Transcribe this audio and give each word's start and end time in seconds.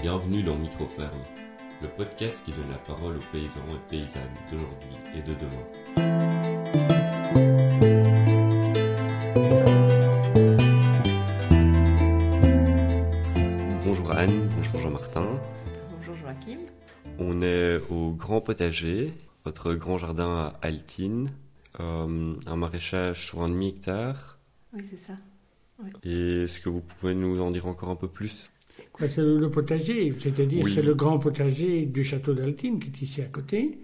Bienvenue 0.00 0.42
dans 0.42 0.56
Microferme, 0.56 1.10
le 1.82 1.88
podcast 1.88 2.44
qui 2.44 2.52
donne 2.52 2.70
la 2.70 2.78
parole 2.78 3.16
aux 3.16 3.32
paysans 3.32 3.60
et 3.72 3.88
paysannes 3.88 4.22
d'aujourd'hui 4.50 4.96
et 5.14 5.22
de 5.22 5.34
demain. 5.34 5.64
Bonjour 13.84 14.12
Anne, 14.12 14.48
bonjour 14.56 14.80
Jean-Martin. 14.80 15.26
Bonjour 15.90 16.14
Joachim. 16.16 16.60
On 17.18 17.42
est 17.42 17.80
au 17.90 18.12
Grand 18.12 18.40
Potager, 18.40 19.14
votre 19.44 19.74
grand 19.74 19.98
jardin 19.98 20.36
à 20.36 20.66
Altine, 20.66 21.30
euh, 21.80 22.34
un 22.46 22.56
maraîchage 22.56 23.26
sur 23.26 23.42
un 23.42 23.48
demi-hectare. 23.48 24.38
Oui, 24.72 24.82
c'est 24.90 24.98
ça. 24.98 25.14
Et 26.02 26.44
est-ce 26.44 26.60
que 26.60 26.68
vous 26.68 26.80
pouvez 26.80 27.14
nous 27.14 27.40
en 27.40 27.50
dire 27.50 27.66
encore 27.66 27.90
un 27.90 27.96
peu 27.96 28.08
plus? 28.08 28.50
C'est 29.00 29.18
le, 29.18 29.38
le 29.38 29.50
potager, 29.50 30.14
c'est-à-dire 30.18 30.64
Oui. 30.64 30.72
c'est 30.74 30.82
le 30.82 30.94
grand 30.94 31.18
potager 31.18 31.86
du 31.86 32.04
château 32.04 32.32
d'Altine 32.34 32.78
qui 32.78 32.88
est 32.88 33.02
ici 33.02 33.20
à 33.22 33.26
côté. 33.26 33.78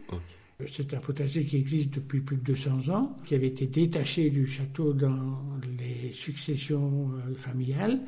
C'est 0.71 0.93
un 0.93 0.99
potager 0.99 1.45
qui 1.45 1.57
existe 1.57 1.95
depuis 1.95 2.21
plus 2.21 2.37
de 2.37 2.43
200 2.43 2.91
ans, 2.91 3.17
qui 3.25 3.35
avait 3.35 3.47
été 3.47 3.67
détaché 3.67 4.29
du 4.29 4.47
château 4.47 4.93
dans 4.93 5.39
les 5.79 6.13
successions 6.13 7.11
euh, 7.15 7.35
familiales 7.35 7.99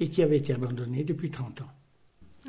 et 0.00 0.08
qui 0.08 0.20
avait 0.22 0.38
été 0.38 0.52
abandonné 0.52 1.04
depuis 1.04 1.30
30 1.30 1.60
ans. 1.62 1.70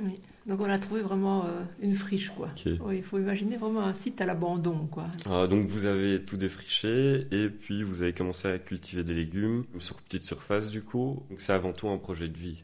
Oui. 0.03 0.13
Donc 0.47 0.59
on 0.61 0.65
a 0.65 0.79
trouvé 0.79 1.01
vraiment 1.01 1.45
euh, 1.45 1.61
une 1.79 1.93
friche, 1.93 2.31
quoi. 2.31 2.49
Oui, 2.83 2.97
il 2.97 3.03
faut 3.03 3.19
imaginer 3.19 3.57
vraiment 3.57 3.81
un 3.83 3.93
site 3.93 4.19
à 4.21 4.25
l'abandon, 4.25 4.87
quoi. 4.87 5.05
Ah, 5.29 5.45
donc 5.45 5.67
vous 5.67 5.85
avez 5.85 6.23
tout 6.25 6.37
défriché 6.37 7.27
et 7.29 7.47
puis 7.49 7.83
vous 7.83 8.01
avez 8.01 8.13
commencé 8.13 8.47
à 8.47 8.57
cultiver 8.57 9.03
des 9.03 9.13
légumes 9.13 9.65
sur 9.77 9.97
petite 10.01 10.23
surface 10.23 10.71
du 10.71 10.81
coup. 10.81 11.21
Donc 11.29 11.39
c'est 11.39 11.53
avant 11.53 11.71
tout 11.71 11.87
un 11.89 11.99
projet 11.99 12.27
de 12.29 12.37
vie. 12.37 12.63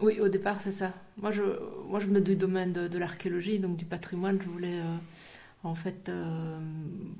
Oui, 0.00 0.18
au 0.20 0.28
départ, 0.28 0.60
c'est 0.60 0.72
ça. 0.72 0.92
Moi 1.20 1.30
je, 1.30 1.42
moi, 1.88 2.00
je 2.00 2.06
venais 2.06 2.20
du 2.22 2.36
domaine 2.36 2.72
de, 2.72 2.88
de 2.88 2.98
l'archéologie, 2.98 3.58
donc 3.58 3.76
du 3.76 3.84
patrimoine. 3.84 4.38
Je 4.40 4.48
voulais 4.48 4.80
euh, 4.80 4.96
en 5.64 5.74
fait 5.74 6.08
euh, 6.08 6.58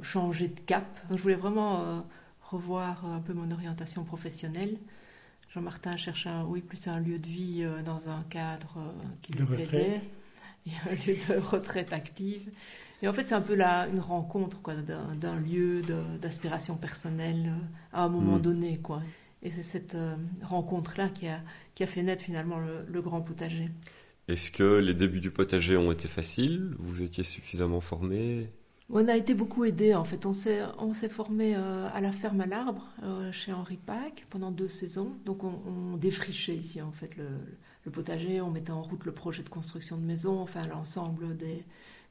changer 0.02 0.48
de 0.48 0.60
cap. 0.60 0.86
Donc, 1.08 1.18
je 1.18 1.22
voulais 1.22 1.34
vraiment 1.34 1.80
euh, 1.82 2.00
revoir 2.42 3.04
un 3.06 3.20
peu 3.20 3.32
mon 3.34 3.50
orientation 3.50 4.04
professionnelle. 4.04 4.76
Jean-Martin 5.54 5.96
cherchait 5.96 6.28
un, 6.30 6.44
oui, 6.44 6.60
plus 6.62 6.86
un 6.88 7.00
lieu 7.00 7.18
de 7.18 7.26
vie 7.26 7.66
dans 7.84 8.08
un 8.08 8.22
cadre 8.30 8.94
qui 9.20 9.32
lui 9.32 9.44
plaisait 9.44 10.00
et 10.66 10.70
un 10.88 10.92
lieu 10.94 11.16
de 11.28 11.40
retraite 11.44 11.92
active. 11.92 12.48
Et 13.02 13.08
en 13.08 13.12
fait, 13.12 13.26
c'est 13.26 13.34
un 13.34 13.40
peu 13.40 13.56
la, 13.56 13.88
une 13.88 13.98
rencontre 13.98 14.60
quoi, 14.62 14.74
d'un, 14.74 15.14
d'un 15.16 15.34
lieu 15.36 15.82
de- 15.82 16.04
d'aspiration 16.22 16.76
personnelle 16.76 17.52
à 17.92 18.04
un 18.04 18.08
moment 18.08 18.36
Mm. 18.36 18.42
donné. 18.42 18.78
Quoi. 18.78 19.02
Et 19.42 19.50
c'est 19.50 19.62
cette 19.62 19.94
euh, 19.94 20.16
rencontre-là 20.42 21.08
qui 21.08 21.26
a, 21.26 21.40
qui 21.74 21.82
a 21.82 21.86
fait 21.86 22.02
naître 22.02 22.22
finalement 22.22 22.58
le, 22.58 22.84
le 22.86 23.00
grand 23.02 23.22
potager. 23.22 23.70
Est-ce 24.28 24.50
que 24.50 24.76
les 24.78 24.94
débuts 24.94 25.20
du 25.20 25.30
potager 25.30 25.76
ont 25.76 25.90
été 25.90 26.08
faciles? 26.08 26.74
Vous 26.78 27.02
étiez 27.02 27.24
suffisamment 27.24 27.80
formé? 27.80 28.52
On 28.90 29.08
a 29.08 29.16
été 29.16 29.34
beaucoup 29.34 29.64
aidés 29.64 29.94
en 29.94 30.04
fait. 30.04 30.26
On 30.26 30.32
s'est, 30.32 30.62
on 30.78 30.92
s'est 30.92 31.08
formé 31.08 31.54
euh, 31.56 31.88
à 31.94 32.00
la 32.00 32.12
ferme 32.12 32.40
à 32.40 32.46
l'arbre 32.46 32.86
euh, 33.02 33.32
chez 33.32 33.52
Henri 33.52 33.78
Pack 33.78 34.26
pendant 34.30 34.50
deux 34.50 34.68
saisons. 34.68 35.12
Donc 35.24 35.42
on, 35.44 35.54
on 35.66 35.96
défrichait 35.96 36.56
ici 36.56 36.82
en 36.82 36.92
fait 36.92 37.16
le, 37.16 37.28
le 37.84 37.90
potager, 37.90 38.40
on 38.40 38.50
mettait 38.50 38.72
en 38.72 38.82
route 38.82 39.04
le 39.04 39.12
projet 39.12 39.42
de 39.42 39.48
construction 39.48 39.96
de 39.96 40.04
maison, 40.04 40.40
enfin 40.40 40.66
l'ensemble 40.66 41.36
des, 41.36 41.64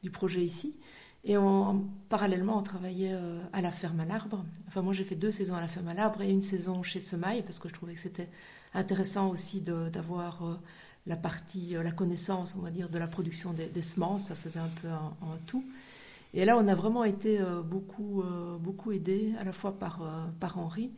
du 0.04 0.10
projet 0.10 0.42
ici. 0.42 0.76
Et 1.24 1.38
on- 1.38 1.86
parallèlement, 2.08 2.58
on 2.58 2.64
travaillait 2.64 3.14
euh, 3.14 3.42
à 3.54 3.62
la 3.62 3.72
ferme 3.72 4.00
à 4.00 4.06
l'arbre. 4.06 4.46
Enfin, 4.68 4.82
moi, 4.82 4.94
j'ai 4.94 5.04
fait 5.04 5.16
deux 5.16 5.32
saisons 5.32 5.56
à 5.56 5.62
la 5.62 5.68
ferme 5.68 5.90
à 5.90 5.94
l'arbre 5.94 6.22
et 6.22 6.30
une 6.30 6.42
saison 6.42 6.82
chez 6.82 7.00
Semaille 7.00 7.44
parce 7.44 7.60
que 7.60 7.68
je 7.68 7.74
trouvais 7.74 7.94
que 7.94 8.00
c'était 8.00 8.30
intéressant 8.74 9.30
aussi 9.30 9.62
d'avoir 9.62 10.46
euh, 10.46 10.56
la 11.08 11.18
partie, 11.18 11.76
euh, 11.76 11.84
la 11.84 11.92
connaissance, 11.92 12.56
on 12.58 12.62
va 12.62 12.72
dire, 12.72 12.90
de 12.90 12.98
la 12.98 13.08
production 13.08 13.54
des, 13.54 13.82
semences. 13.82 14.26
Ça 14.26 14.36
faisait 14.36 14.60
un 14.60 14.72
peu 14.82 14.88
un, 14.88 15.38
tout. 15.46 15.66
Et 16.34 16.46
là, 16.46 16.58
on 16.58 16.68
a 16.68 16.76
vraiment 16.76 17.04
été 17.04 17.40
beaucoup, 17.66 18.24
beaucoup 18.60 18.92
aidés, 18.92 19.34
à 19.40 19.44
la 19.44 19.52
fois 19.52 19.80
par, 19.80 20.04
par 20.40 20.60
Henri 20.60 20.92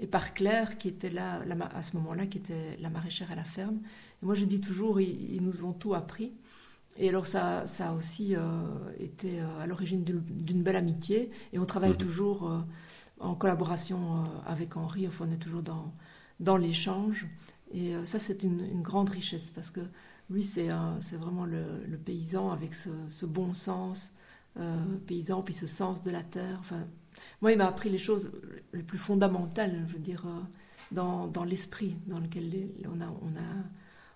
et 0.00 0.06
par 0.06 0.32
Claire, 0.32 0.78
qui 0.78 0.88
était 0.88 1.10
là, 1.10 1.42
à 1.74 1.82
ce 1.82 1.94
moment-là, 1.98 2.26
qui 2.26 2.38
était 2.38 2.78
la 2.80 2.88
maraîchère 2.88 3.30
à 3.30 3.34
la 3.34 3.44
ferme. 3.44 3.80
Et 4.22 4.26
moi, 4.26 4.34
je 4.34 4.46
dis 4.46 4.62
toujours, 4.62 4.98
ils 4.98 5.42
nous 5.42 5.62
ont 5.62 5.74
tout 5.74 5.92
appris. 5.94 6.32
Et 6.98 7.08
alors, 7.08 7.26
ça, 7.26 7.66
ça 7.66 7.90
a 7.90 7.94
aussi 7.94 8.34
euh, 8.36 8.40
été 8.98 9.40
euh, 9.40 9.60
à 9.60 9.66
l'origine 9.66 10.04
d'une 10.04 10.62
belle 10.62 10.76
amitié. 10.76 11.30
Et 11.52 11.58
on 11.58 11.66
travaille 11.66 11.92
Mhm. 11.92 11.98
toujours 11.98 12.50
euh, 12.50 12.60
en 13.20 13.34
collaboration 13.34 14.24
avec 14.46 14.76
Henri. 14.76 15.06
Enfin, 15.06 15.26
on 15.28 15.32
est 15.32 15.38
toujours 15.38 15.62
dans, 15.62 15.94
dans 16.40 16.56
l'échange. 16.56 17.26
Et 17.72 17.94
ça, 18.06 18.18
c'est 18.18 18.42
une, 18.44 18.60
une 18.60 18.82
grande 18.82 19.10
richesse 19.10 19.50
parce 19.50 19.70
que 19.70 19.80
lui, 20.30 20.44
c'est 20.44 20.68
vraiment 21.18 21.44
le, 21.44 21.64
le 21.86 21.98
paysan 21.98 22.50
avec 22.50 22.74
ce, 22.74 22.90
ce 23.08 23.26
bon 23.26 23.52
sens 23.52 24.12
euh, 24.58 24.76
paysan, 25.06 25.42
puis 25.42 25.54
ce 25.54 25.66
sens 25.66 26.02
de 26.02 26.10
la 26.10 26.22
terre. 26.22 26.56
Enfin, 26.60 26.86
moi, 27.42 27.52
il 27.52 27.58
m'a 27.58 27.66
appris 27.68 27.90
les 27.90 27.98
choses 27.98 28.30
les 28.72 28.82
plus 28.82 28.98
fondamentales, 28.98 29.84
je 29.88 29.92
veux 29.94 29.98
dire, 29.98 30.24
dans, 30.92 31.26
dans 31.26 31.44
l'esprit 31.44 31.96
dans 32.06 32.20
lequel 32.20 32.48
les- 32.50 32.72
on 32.86 33.00
a, 33.00 33.08
on 33.22 33.36
a, 33.36 33.64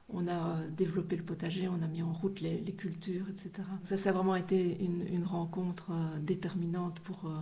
on 0.09 0.27
a 0.29 0.59
euh, 0.59 0.69
développé 0.71 1.17
le 1.17 1.23
potager, 1.23 1.69
on 1.69 1.83
a 1.83 1.87
mis 1.89 2.03
en 2.03 2.13
route 2.13 2.41
les, 2.41 2.61
les 2.61 2.73
cultures, 2.75 3.27
etc. 3.31 3.67
Ça, 3.85 3.97
ça 3.97 4.11
a 4.11 4.13
vraiment 4.13 4.37
été 4.37 4.83
une, 4.85 5.07
une 5.07 5.25
rencontre 5.25 5.91
euh, 5.93 6.19
déterminante 6.21 7.01
pour, 7.01 7.27
euh, 7.27 7.41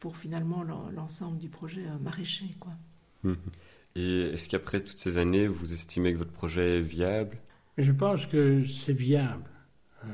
pour 0.00 0.16
finalement 0.16 0.62
l'en- 0.62 0.90
l'ensemble 0.90 1.38
du 1.38 1.48
projet 1.48 1.82
maraîcher. 2.02 2.50
Quoi. 2.60 2.72
Mhm. 3.22 3.36
Et 3.96 4.22
est-ce 4.22 4.48
qu'après 4.48 4.80
toutes 4.80 4.98
ces 4.98 5.18
années, 5.18 5.46
vous 5.46 5.72
estimez 5.72 6.12
que 6.12 6.18
votre 6.18 6.32
projet 6.32 6.78
est 6.78 6.82
viable? 6.82 7.38
Je 7.78 7.92
pense 7.92 8.26
que 8.26 8.64
c'est 8.66 8.92
viable. 8.92 9.50
Euh, 10.04 10.08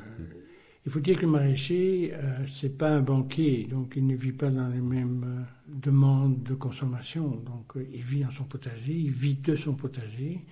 il 0.86 0.92
faut 0.92 1.00
dire 1.00 1.16
que 1.16 1.22
le 1.22 1.28
maraîcher, 1.32 2.12
euh, 2.14 2.47
c'est 2.47 2.76
pas 2.76 2.91
un 2.91 3.00
banquier, 3.00 3.64
donc 3.64 3.94
il 3.97 4.06
ne 4.06 4.16
vit 4.16 4.32
pas 4.32 4.50
dans 4.50 4.69
les 4.69 4.80
mêmes 4.80 5.47
demandes 5.66 6.42
de 6.42 6.54
consommation. 6.54 7.28
Donc 7.36 7.72
il 7.92 8.03
vit 8.03 8.20
dans 8.20 8.30
son 8.30 8.44
potager, 8.44 8.94
il 8.94 9.10
vit 9.10 9.36
de 9.36 9.56
son 9.56 9.75
potager. 9.75 10.44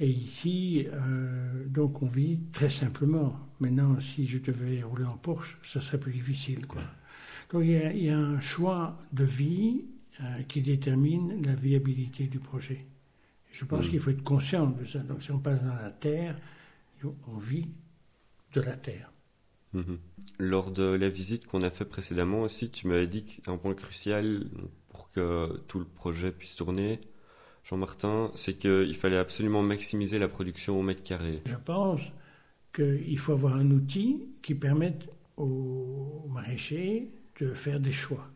Et 0.00 0.08
ici, 0.10 0.86
euh, 0.92 1.66
donc 1.68 2.02
on 2.02 2.06
vit 2.06 2.40
très 2.52 2.70
simplement. 2.70 3.38
Maintenant, 3.60 4.00
si 4.00 4.26
je 4.26 4.38
devais 4.38 4.82
rouler 4.82 5.04
en 5.04 5.16
Porsche, 5.16 5.58
ça 5.62 5.80
serait 5.80 6.00
plus 6.00 6.12
difficile, 6.12 6.66
quoi. 6.66 6.82
Donc 7.52 7.62
il 7.64 7.70
y 7.70 7.76
a, 7.76 7.92
il 7.92 8.02
y 8.04 8.10
a 8.10 8.18
un 8.18 8.40
choix 8.40 8.98
de 9.12 9.24
vie 9.24 9.84
euh, 10.20 10.42
qui 10.48 10.62
détermine 10.62 11.42
la 11.44 11.54
viabilité 11.54 12.26
du 12.26 12.40
projet. 12.40 12.78
Je 13.52 13.64
pense 13.64 13.86
Mm. 13.86 13.90
qu'il 13.90 14.00
faut 14.00 14.10
être 14.10 14.24
conscient 14.24 14.66
de 14.66 14.84
ça. 14.84 14.98
Donc 15.00 15.22
si 15.22 15.30
on 15.30 15.38
passe 15.38 15.62
dans 15.62 15.74
la 15.74 15.90
terre, 15.92 16.36
on 17.28 17.36
vit 17.38 17.68
de 18.54 18.60
la 18.60 18.76
terre. 18.76 19.12
Mhm. 19.72 19.98
Lors 20.38 20.70
de 20.70 20.84
la 20.84 21.08
visite 21.08 21.46
qu'on 21.46 21.62
a 21.62 21.70
fait 21.70 21.84
précédemment 21.84 22.42
aussi, 22.42 22.70
tu 22.70 22.86
m'avais 22.88 23.06
dit 23.06 23.24
qu'un 23.24 23.56
point 23.58 23.74
crucial 23.74 24.44
pour 24.88 25.10
que 25.10 25.58
tout 25.68 25.78
le 25.78 25.84
projet 25.84 26.32
puisse 26.32 26.56
tourner, 26.56 27.00
Jean-Martin, 27.64 28.30
c'est 28.34 28.58
qu'il 28.58 28.94
fallait 28.94 29.16
absolument 29.16 29.62
maximiser 29.62 30.18
la 30.18 30.28
production 30.28 30.78
au 30.78 30.82
mètre 30.82 31.02
carré. 31.02 31.42
Je 31.46 31.56
pense 31.56 32.02
qu'il 32.74 33.18
faut 33.18 33.32
avoir 33.32 33.56
un 33.56 33.70
outil 33.70 34.26
qui 34.42 34.54
permette 34.54 35.08
aux 35.36 36.26
maraîchers 36.30 37.10
de 37.40 37.54
faire 37.54 37.80
des 37.80 37.92
choix. 37.92 38.28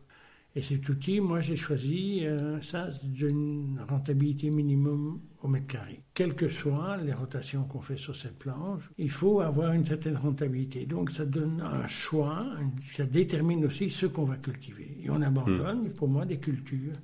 Et 0.56 0.62
cet 0.62 0.88
outil, 0.88 1.20
moi 1.20 1.40
j'ai 1.40 1.56
choisi 1.56 2.20
euh, 2.24 2.60
ça 2.62 2.88
d'une 3.04 3.78
rentabilité 3.88 4.50
minimum 4.50 5.20
au 5.42 5.46
mètre 5.46 5.66
carré. 5.66 6.00
Quelles 6.14 6.34
que 6.34 6.48
soient 6.48 6.96
les 6.96 7.12
rotations 7.12 7.64
qu'on 7.64 7.80
fait 7.80 7.98
sur 7.98 8.16
cette 8.16 8.38
planche, 8.38 8.90
il 8.98 9.10
faut 9.10 9.40
avoir 9.40 9.72
une 9.72 9.84
certaine 9.84 10.16
rentabilité. 10.16 10.86
Donc 10.86 11.10
ça 11.10 11.26
donne 11.26 11.60
un 11.60 11.86
choix, 11.86 12.46
ça 12.92 13.04
détermine 13.04 13.66
aussi 13.66 13.90
ce 13.90 14.06
qu'on 14.06 14.24
va 14.24 14.36
cultiver. 14.36 14.98
Et 15.02 15.10
on 15.10 15.20
abandonne, 15.22 15.92
pour 15.92 16.08
moi, 16.08 16.24
des 16.24 16.38
cultures 16.38 16.96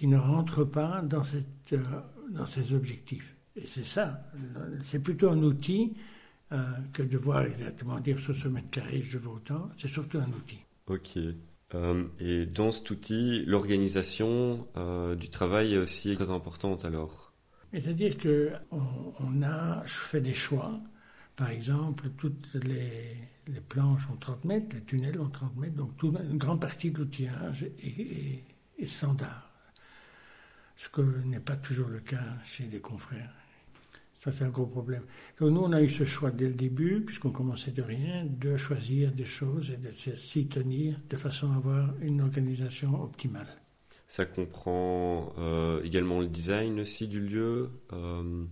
qui 0.00 0.06
ne 0.06 0.16
rentrent 0.16 0.64
pas 0.64 1.02
dans, 1.02 1.22
cette, 1.22 1.74
euh, 1.74 1.78
dans 2.30 2.46
ces 2.46 2.72
objectifs. 2.72 3.36
Et 3.54 3.66
c'est 3.66 3.84
ça, 3.84 4.24
c'est 4.82 5.02
plutôt 5.02 5.28
un 5.28 5.42
outil 5.42 5.92
euh, 6.52 6.56
que 6.94 7.02
de 7.02 7.18
voir 7.18 7.42
exactement 7.42 8.00
dire 8.00 8.18
sur 8.18 8.34
ce 8.34 8.48
mètre 8.48 8.70
carré 8.70 9.02
je 9.06 9.18
veux 9.18 9.28
autant, 9.28 9.68
c'est 9.76 9.88
surtout 9.88 10.16
un 10.16 10.30
outil. 10.30 10.60
Ok. 10.86 11.18
Euh, 11.74 12.04
et 12.18 12.46
dans 12.46 12.72
cet 12.72 12.90
outil, 12.90 13.44
l'organisation 13.44 14.66
euh, 14.78 15.16
du 15.16 15.28
travail 15.28 15.74
est 15.74 15.78
aussi 15.78 16.14
très 16.14 16.30
importante 16.30 16.86
alors. 16.86 17.34
C'est-à-dire 17.70 18.16
que 18.16 18.52
on, 18.70 19.42
a 19.42 19.82
fait 19.84 20.22
des 20.22 20.32
choix. 20.32 20.80
Par 21.36 21.50
exemple, 21.50 22.08
toutes 22.16 22.54
les, 22.54 23.18
les 23.48 23.60
planches 23.60 24.08
ont 24.10 24.16
30 24.16 24.46
mètres, 24.46 24.74
les 24.76 24.82
tunnels 24.82 25.20
ont 25.20 25.28
30 25.28 25.56
mètres, 25.58 25.76
donc 25.76 26.02
une 26.02 26.38
grande 26.38 26.62
partie 26.62 26.90
de 26.90 27.00
l'outillage 27.00 27.64
est, 27.64 27.84
est- 27.86 28.44
est 28.78 28.86
standard. 28.86 29.49
Ce 30.82 30.88
que 30.88 31.02
n'est 31.02 31.40
pas 31.40 31.56
toujours 31.56 31.88
le 31.88 32.00
cas 32.00 32.24
chez 32.42 32.64
des 32.64 32.80
confrères. 32.80 33.34
Ça, 34.18 34.32
c'est 34.32 34.44
un 34.44 34.48
gros 34.48 34.66
problème. 34.66 35.02
Nous, 35.38 35.48
on 35.48 35.72
a 35.72 35.82
eu 35.82 35.90
ce 35.90 36.04
choix 36.04 36.30
dès 36.30 36.46
le 36.46 36.54
début, 36.54 37.02
puisqu'on 37.02 37.30
commençait 37.30 37.70
de 37.70 37.82
rien, 37.82 38.24
de 38.24 38.56
choisir 38.56 39.12
des 39.12 39.26
choses 39.26 39.70
et 39.70 39.76
de 39.76 39.92
s'y 40.16 40.46
tenir 40.46 40.96
de 41.10 41.16
façon 41.18 41.52
à 41.52 41.56
avoir 41.56 41.90
une 42.00 42.22
organisation 42.22 43.02
optimale. 43.02 43.46
Ça 44.06 44.24
comprend 44.24 45.34
euh, 45.38 45.82
également 45.82 46.20
le 46.20 46.28
design 46.28 46.80
aussi 46.80 47.08
du 47.08 47.20
lieu, 47.20 47.70
euh, 47.92 48.46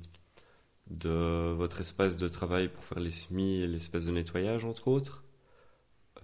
de 0.91 1.53
votre 1.53 1.81
espace 1.81 2.19
de 2.19 2.29
travail 2.29 2.69
pour 2.69 2.85
faire 2.85 3.01
les 3.01 3.11
semis 3.11 3.63
et 3.63 3.67
l'espace 3.67 4.05
de 4.05 4.13
nettoyage, 4.13 4.67
entre 4.67 4.89
autres. 4.89 5.25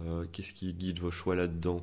Euh, 0.03 0.27
qu'est-ce 0.33 0.53
qui 0.53 0.75
guide 0.75 0.99
vos 0.99 1.11
choix 1.11 1.35
là-dedans? 1.35 1.83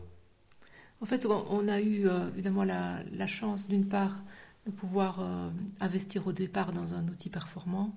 En 1.02 1.06
fait, 1.06 1.26
on 1.26 1.68
a 1.68 1.82
eu 1.82 2.08
euh, 2.08 2.30
évidemment 2.30 2.64
la, 2.64 3.28
chance, 3.28 3.68
d'une 3.68 3.88
part, 3.88 4.22
de 4.66 4.72
pouvoir 4.72 5.20
euh, 5.20 5.50
investir 5.80 6.28
au 6.28 6.32
départ 6.32 6.72
dans 6.72 6.94
un 6.94 7.08
outil 7.08 7.30
performant, 7.30 7.96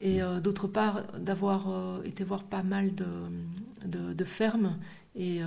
et 0.00 0.20
mm. 0.20 0.40
d'autre 0.40 0.66
part, 0.66 1.04
d'avoir 1.18 2.02
été 2.04 2.22
voir 2.22 2.44
pas 2.44 2.62
mal 2.62 2.94
de, 2.94 4.12
de, 4.12 4.24
fermes, 4.24 4.76
et 5.14 5.40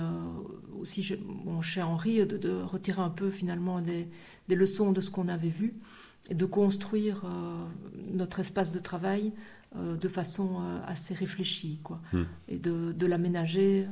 aussi 0.76 1.04
chez 1.04 1.82
Henri, 1.82 2.26
de, 2.26 2.36
de, 2.36 2.50
retirer 2.50 3.00
un 3.00 3.10
peu 3.10 3.30
finalement 3.30 3.80
des, 3.80 4.08
des 4.48 4.56
leçons 4.56 4.90
de 4.90 5.00
ce 5.00 5.12
qu'on 5.12 5.28
avait 5.28 5.50
vu 5.50 5.74
et 6.28 6.34
de 6.34 6.44
construire 6.44 7.22
euh, 7.24 7.66
notre 8.12 8.40
espace 8.40 8.72
de 8.72 8.78
travail 8.78 9.32
euh, 9.76 9.96
de 9.96 10.08
façon 10.08 10.60
euh, 10.60 10.80
assez 10.86 11.14
réfléchie, 11.14 11.80
quoi, 11.82 12.00
hmm. 12.12 12.22
et 12.48 12.58
de 12.58 13.06
l'aménager 13.06 13.86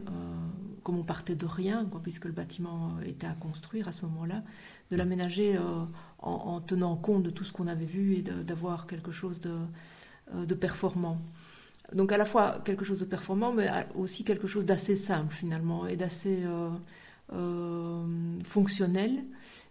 comme 0.88 0.98
on 0.98 1.04
partait 1.04 1.34
de 1.34 1.44
rien, 1.44 1.84
quoi, 1.84 2.00
puisque 2.02 2.24
le 2.24 2.32
bâtiment 2.32 2.98
était 3.04 3.26
à 3.26 3.34
construire 3.34 3.88
à 3.88 3.92
ce 3.92 4.06
moment-là, 4.06 4.42
de 4.90 4.96
l'aménager 4.96 5.58
en, 6.18 6.62
tenant 6.62 6.96
compte 6.96 7.24
de 7.24 7.28
tout 7.28 7.44
ce 7.44 7.52
qu'on 7.52 7.66
avait 7.66 7.84
vu 7.84 8.14
et 8.14 8.22
d'avoir 8.22 8.86
quelque 8.86 9.12
chose 9.12 9.38
de, 9.42 10.46
de 10.46 10.54
performant. 10.54 11.20
Donc 11.92 12.10
à 12.10 12.16
la 12.16 12.24
fois 12.24 12.62
quelque 12.64 12.86
chose 12.86 13.00
de 13.00 13.04
performant, 13.04 13.52
mais 13.52 13.68
aussi 13.96 14.24
quelque 14.24 14.46
chose 14.46 14.64
d'assez 14.64 14.96
simple 14.96 15.34
finalement 15.34 15.86
et 15.86 15.96
d'assez 15.96 16.42
fonctionnel, 18.44 19.24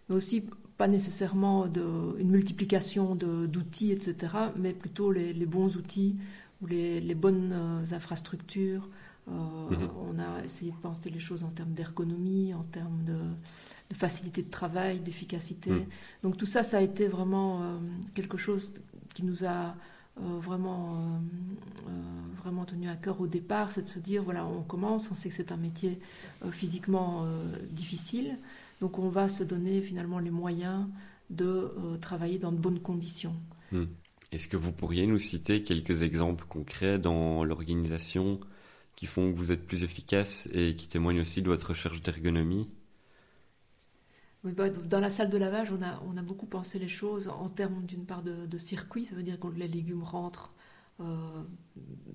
mais 0.08 0.14
aussi 0.14 0.44
pas 0.78 0.86
nécessairement 0.86 1.66
de, 1.66 1.82
une 2.18 2.30
multiplication 2.30 3.16
d'outils, 3.16 3.90
etc., 3.90 4.32
mais 4.56 4.72
plutôt 4.72 5.10
les, 5.10 5.34
bons 5.46 5.76
outils 5.76 6.16
ou 6.62 6.66
les, 6.66 7.14
bonnes 7.16 7.52
euh, 7.52 7.94
infrastructures. 7.94 8.88
Euh, 9.30 9.76
mhm. 9.76 9.90
On 10.10 10.18
a 10.18 10.44
essayé 10.44 10.72
de 10.72 10.76
penser 10.76 11.10
les 11.10 11.20
choses 11.20 11.44
en 11.44 11.50
termes 11.50 11.72
d'ergonomie, 11.72 12.54
en 12.54 12.64
termes 12.64 13.04
de, 13.04 13.94
facilité 13.94 14.42
de 14.42 14.50
travail, 14.50 15.00
d'efficacité. 15.00 15.70
Mhm. 15.70 15.86
Donc 16.22 16.36
tout 16.36 16.46
ça, 16.46 16.62
ça 16.62 16.78
a 16.78 16.80
été 16.80 17.08
vraiment 17.08 17.62
euh, 17.62 17.78
quelque 18.14 18.36
chose 18.36 18.72
qui 19.14 19.24
nous 19.24 19.44
a 19.44 19.74
vraiment, 20.40 21.20
vraiment 22.42 22.64
tenu 22.64 22.88
à 22.88 22.96
cœur 22.96 23.20
au 23.20 23.28
départ, 23.28 23.70
c'est 23.70 23.82
de 23.82 23.88
se 23.88 24.00
dire, 24.00 24.24
voilà, 24.24 24.44
on 24.44 24.62
commence, 24.62 25.08
on 25.12 25.14
sait 25.14 25.28
que 25.28 25.34
c'est 25.34 25.52
un 25.52 25.56
métier 25.56 26.00
physiquement 26.50 27.24
difficile, 27.70 28.36
donc 28.80 28.98
on 28.98 29.10
va 29.10 29.28
se 29.28 29.44
donner 29.44 29.80
finalement 29.80 30.18
les 30.18 30.32
moyens 30.32 30.86
de 31.30 31.44
euh, 31.44 31.96
travailler 32.00 32.38
dans 32.38 32.52
de 32.52 32.58
bonnes 32.58 32.80
conditions. 32.80 33.34
Hmm. 33.72 33.84
Est-ce 34.32 34.48
que 34.48 34.56
vous 34.56 34.72
pourriez 34.72 35.06
nous 35.06 35.18
citer 35.18 35.62
quelques 35.62 36.02
exemples 36.02 36.44
concrets 36.48 36.98
dans 36.98 37.44
l'organisation 37.44 38.40
qui 38.98 39.06
font 39.06 39.32
que 39.32 39.38
vous 39.38 39.52
êtes 39.52 39.64
plus 39.64 39.84
efficace 39.84 40.48
et 40.52 40.74
qui 40.74 40.88
témoignent 40.88 41.20
aussi 41.20 41.40
de 41.40 41.46
votre 41.46 41.68
recherche 41.68 42.00
d'ergonomie. 42.00 42.68
Bah, 44.42 44.70
dans 44.70 44.98
la 44.98 45.08
salle 45.08 45.30
de 45.30 45.38
lavage, 45.38 45.68
on 45.70 46.16
a, 46.16 46.22
beaucoup 46.22 46.46
pensé 46.46 46.80
les 46.80 46.88
choses 46.88 47.28
en 47.28 47.48
termes 47.48 47.86
d'une 47.86 48.04
part 48.04 48.24
de, 48.24 48.58
circuit, 48.58 49.06
ça 49.06 49.14
veut 49.14 49.22
dire 49.22 49.38
que 49.38 49.46
les 49.46 49.68
légumes 49.68 50.02
rentrent 50.02 50.52
euh, 50.98 51.44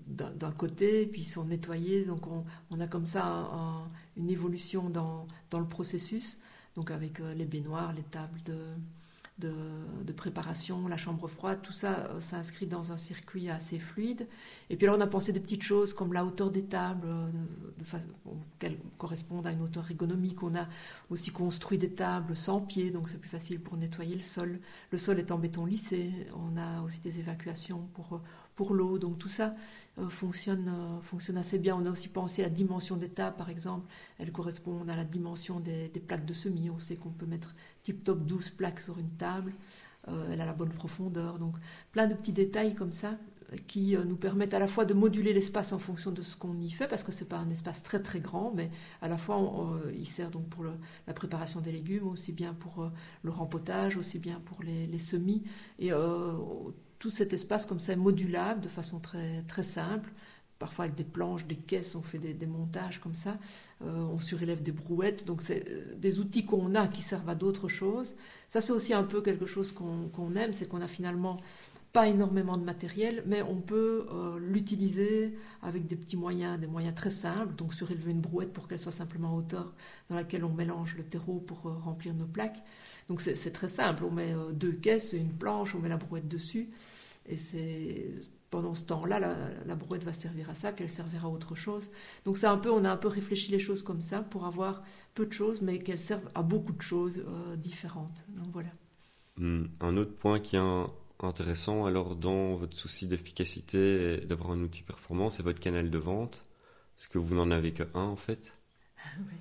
d'un 0.07 0.51
côté, 0.51 1.06
puis 1.07 1.21
ils 1.21 1.25
sont 1.25 1.45
nettoyés, 1.45 2.03
donc 2.03 2.24
on, 2.69 2.80
a 2.81 2.88
comme 2.89 3.06
ça 3.06 3.50
une 4.18 4.30
évolution 4.30 4.89
dans, 4.89 5.25
dans, 5.51 5.62
le 5.62 5.68
processus 5.68 6.38
donc 6.75 6.91
avec 6.91 7.21
euh, 7.21 7.33
les 7.33 7.45
baignoires, 7.45 7.94
les 7.94 8.03
tables 8.03 8.44
de, 8.44 8.57
de, 9.39 10.12
préparation, 10.15 10.88
la 10.88 10.95
chambre 10.95 11.27
froide, 11.27 11.59
tout 11.63 11.74
ça 11.74 12.07
euh, 12.12 12.19
s'inscrit 12.21 12.68
dans 12.68 12.91
un 12.91 12.97
circuit 12.97 13.50
assez 13.50 13.80
fluide. 13.80 14.27
Et 14.69 14.77
puis 14.77 14.85
là, 14.85 14.94
on 14.95 15.01
a 15.01 15.07
pensé 15.07 15.33
des 15.33 15.39
petites 15.39 15.63
choses 15.63 15.94
comme 15.94 16.13
la 16.13 16.24
hauteur 16.24 16.51
des 16.51 16.63
tables, 16.63 17.07
euh, 17.07 17.27
de, 17.31 18.38
qu'elles 18.59 18.77
correspondent 18.97 19.47
à 19.47 19.51
une 19.51 19.62
hauteur 19.62 19.89
ergonomique. 19.89 20.44
On 20.44 20.56
a 20.56 20.68
aussi 21.09 21.31
construit 21.31 21.80
des 21.80 21.89
tables 21.89 22.35
sans 22.35 22.62
pied, 22.62 22.91
donc 22.91 23.09
c'est 23.09 23.19
plus 23.19 23.30
facile 23.30 23.59
pour 23.59 23.75
nettoyer 23.75 24.15
le 24.15 24.21
sol. 24.21 24.59
Le 24.91 24.97
sol 24.97 25.19
est 25.19 25.31
en 25.31 25.39
béton 25.39 25.65
lissé. 25.65 26.12
On 26.35 26.56
a 26.56 26.81
aussi 26.83 27.00
des 27.01 27.19
évacuations 27.19 27.88
pour 27.95 28.21
pour 28.56 28.74
l'eau. 28.74 28.98
Donc 29.00 29.18
tout 29.20 29.30
ça 29.30 29.56
euh, 30.00 30.10
fonctionne, 30.10 30.70
euh, 30.70 31.02
fonctionne 31.02 31.38
assez 31.38 31.60
bien. 31.60 31.76
On 31.76 31.86
a 31.86 31.92
aussi 31.92 32.08
pensé 32.08 32.42
à 32.42 32.46
la 32.46 32.52
dimension 32.52 32.96
des 32.96 33.10
tables, 33.10 33.38
par 33.38 33.50
exemple. 33.50 33.86
Elle 34.20 34.32
correspond 34.32 34.88
à 34.88 34.96
la 34.96 35.04
dimension 35.04 35.60
des, 35.60 35.90
plaques 36.08 36.26
de 36.26 36.34
semis. 36.34 36.70
On 36.70 36.80
sait 36.80 36.96
qu'on 36.96 37.12
peut 37.12 37.26
mettre 37.26 37.54
tip-top 37.84 38.26
12 38.26 38.52
plaques 38.52 38.80
sur 38.80 38.98
une 38.98 39.12
table. 39.12 39.54
Euh, 40.08 40.32
elle 40.32 40.42
a 40.42 40.46
la 40.46 40.54
bonne 40.54 40.74
profondeur. 40.74 41.38
Donc 41.38 41.56
plein 41.92 42.08
de 42.08 42.16
petits 42.16 42.34
détails 42.34 42.74
comme 42.74 42.94
ça 42.94 43.18
qui 43.68 43.96
nous 43.96 44.16
permettent 44.16 44.56
à 44.56 44.60
la 44.60 44.66
fois 44.66 44.84
de 44.84 44.96
moduler 44.96 45.32
l'espace 45.32 45.74
en 45.74 45.78
fonction 45.78 46.10
de 46.10 46.24
ce 46.24 46.36
qu'on 46.36 46.60
y 46.60 46.72
fait, 46.72 46.88
parce 46.88 47.04
que 47.04 47.12
ce 47.12 47.24
n'est 47.24 47.30
pas 47.30 47.38
un 47.38 47.52
espace 47.52 47.84
très 47.84 48.02
très 48.02 48.20
grand, 48.20 48.52
mais 48.52 48.72
à 49.00 49.08
la 49.08 49.20
fois 49.20 49.80
il 49.96 50.08
sert 50.08 50.32
donc 50.32 50.48
pour 50.48 50.64
la 50.64 51.14
préparation 51.14 51.62
des 51.62 51.72
légumes, 51.72 52.08
aussi 52.08 52.32
bien 52.32 52.56
pour 52.56 52.90
le 53.22 53.30
rempotage, 53.30 53.96
aussi 53.96 54.18
bien 54.18 54.42
pour 54.44 54.64
les, 54.64 54.88
les 54.88 54.98
semis, 54.98 55.44
et 55.78 55.92
tout 57.04 57.10
cet 57.10 57.34
espace 57.34 57.66
comme 57.66 57.82
ça 57.82 57.98
modulable 57.98 58.62
de 58.62 58.70
façon 58.70 58.98
très, 58.98 59.42
très 59.50 59.64
simple. 59.64 60.10
Parfois 60.58 60.86
avec 60.86 60.96
des 60.96 61.04
planches, 61.04 61.46
des 61.46 61.58
caisses, 61.58 61.96
on 61.96 62.02
fait 62.02 62.18
des, 62.18 62.46
montages 62.46 63.02
comme 63.02 63.16
ça. 63.16 63.38
Euh, 63.82 64.06
on 64.14 64.20
surélève 64.20 64.64
des 64.64 64.72
brouettes. 64.72 65.26
Donc 65.26 65.42
c'est 65.42 65.68
euh, 65.68 65.96
des 65.98 66.22
outils 66.22 66.46
qu'on 66.46 66.76
a 66.76 66.88
qui 66.88 67.02
servent 67.02 67.28
à 67.28 67.36
d'autres 67.36 67.68
choses. 67.68 68.16
Ça 68.48 68.62
c'est 68.62 68.72
aussi 68.72 68.94
un 68.94 69.04
peu 69.04 69.22
quelque 69.22 69.46
chose 69.46 69.74
qu'on 69.74 70.36
aime, 70.38 70.54
c'est 70.54 70.70
qu'on 70.70 70.80
a 70.80 70.88
finalement 70.88 71.36
pas 71.92 72.08
énormément 72.08 72.56
de 72.56 72.64
matériel, 72.64 73.22
mais 73.26 73.42
on 73.42 73.58
peut 73.58 74.08
euh, 74.10 74.40
l'utiliser 74.40 75.38
avec 75.62 75.86
des 75.86 75.98
petits 75.98 76.16
moyens, 76.16 76.58
des 76.58 76.68
moyens 76.68 76.96
très 76.96 77.12
simples. 77.12 77.54
Donc 77.56 77.74
surélever 77.74 78.12
une 78.12 78.22
brouette 78.22 78.54
pour 78.54 78.70
qu'elle 78.70 78.80
soit 78.80 78.94
simplement 78.94 79.36
hauteur 79.36 79.74
dans 80.10 80.16
laquelle 80.16 80.46
on 80.46 80.54
mélange 80.54 80.96
le 80.96 81.04
terreau 81.04 81.40
pour 81.42 81.64
remplir 81.64 82.14
nos 82.14 82.28
plaques. 82.28 82.64
Donc 83.10 83.20
c'est 83.20 83.52
très 83.52 83.68
simple. 83.68 84.06
On 84.06 84.12
met 84.12 84.34
deux 84.54 84.72
caisses, 84.72 85.12
une 85.12 85.34
planche, 85.34 85.76
on 85.76 85.80
met 85.80 85.90
la 85.90 85.98
brouette 85.98 86.30
dessus. 86.30 86.70
Et 87.25 87.38
c'est 87.38 88.12
pendant 88.54 88.75
ce 88.75 88.84
temps-là, 88.84 89.20
la, 89.66 89.75
brouette 89.75 90.04
va 90.04 90.14
servir 90.14 90.48
à 90.48 90.54
ça, 90.54 90.72
puis 90.72 90.84
elle 90.84 90.90
servira 90.90 91.28
à 91.28 91.31
autre 91.31 91.56
chose. 91.56 91.90
Donc 92.24 92.38
c'est 92.38 92.46
un 92.46 92.60
peu, 92.60 92.70
on 92.70 92.86
a 92.86 92.92
un 92.92 92.98
peu 92.98 93.08
réfléchi 93.08 93.52
les 93.52 93.58
choses 93.58 93.81
comme 93.81 94.02
ça 94.02 94.20
pour 94.20 94.46
avoir 94.46 94.84
peu 95.16 95.25
de 95.25 95.34
choses, 95.34 95.64
mais 95.64 95.80
qu'elles 95.80 96.00
servent 96.00 96.30
à 96.36 96.44
beaucoup 96.44 96.74
de 96.74 96.81
choses 96.81 97.25
euh, 97.28 97.56
différentes. 97.56 98.24
Donc 98.30 98.54
voilà. 98.54 98.70
Hmm. 99.38 99.66
Un 99.81 99.98
autre 99.98 100.16
point 100.16 100.40
qui 100.40 100.56
est 100.56 100.62
intéressant, 101.20 101.86
alors 101.86 102.16
dans 102.16 102.54
votre 102.54 102.78
souci 102.78 103.08
d'efficacité 103.08 104.22
et 104.22 104.26
d'avoir 104.26 104.52
un 104.52 104.60
outil 104.60 104.84
performant, 104.84 105.31
c'est 105.31 105.42
votre 105.42 105.59
canal 105.59 105.90
de 105.90 105.97
vente. 105.97 106.45
Est-ce 106.95 107.07
que 107.07 107.18
vous 107.18 107.33
n'en 107.33 107.50
avez 107.50 107.74
que 107.74 107.83
un 107.95 108.04
en 108.04 108.16
fait? 108.16 108.54
Oui. 109.18 109.33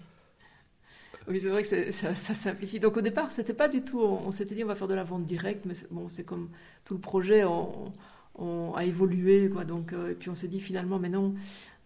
Oui, 1.28 1.40
c'est 1.40 1.48
vrai 1.48 1.62
que 1.62 1.92
ça, 1.92 2.14
simplifie. 2.14 2.80
Donc 2.80 2.96
au 2.96 3.00
départ, 3.00 3.30
c'était 3.32 3.54
pas 3.54 3.68
du 3.68 3.82
tout. 3.82 4.00
On, 4.00 4.30
s'était 4.30 4.54
dit 4.54 4.64
on 4.64 4.68
va 4.68 4.74
faire 4.74 4.88
de 4.88 4.94
la 4.94 5.04
vente 5.04 5.24
directe, 5.24 5.64
mais 5.66 5.74
bon, 5.90 6.08
c'est 6.08 6.24
comme 6.24 6.50
tout 6.84 6.94
le 6.94 7.00
projet 7.00 7.44
on, 7.44 8.74
a 8.74 8.84
évolué, 8.84 9.48
quoi. 9.48 9.64
Donc 9.64 9.92
euh, 9.92 10.10
et 10.10 10.14
puis 10.14 10.30
on 10.30 10.34
s'est 10.34 10.48
dit 10.48 10.60
finalement, 10.60 10.98
mais 10.98 11.10
non, 11.10 11.34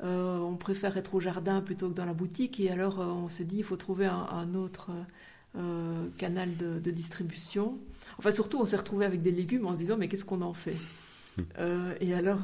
euh, 0.02 0.38
on 0.38 0.56
préfère 0.56 0.96
être 0.96 1.14
au 1.14 1.20
jardin 1.20 1.60
plutôt 1.60 1.90
que 1.90 1.94
dans 1.94 2.06
la 2.06 2.14
boutique. 2.14 2.60
Et 2.60 2.70
alors 2.70 3.00
euh, 3.00 3.06
on 3.06 3.28
s'est 3.28 3.44
dit 3.44 3.58
il 3.58 3.64
faut 3.64 3.76
trouver 3.76 4.06
un, 4.06 4.54
autre 4.54 4.90
canal 6.18 6.56
de, 6.56 6.78
de, 6.78 6.90
distribution. 6.90 7.78
Enfin 8.18 8.30
surtout, 8.30 8.58
on 8.60 8.66
s'est 8.66 8.76
retrouvé 8.76 9.06
avec 9.06 9.22
des 9.22 9.32
légumes 9.32 9.66
en 9.66 9.72
se 9.72 9.78
disant 9.78 9.96
mais 9.96 10.08
qu'est-ce 10.08 10.24
qu'on 10.24 10.42
en 10.42 10.54
fait? 10.54 10.76
Et 12.00 12.14
alors 12.14 12.40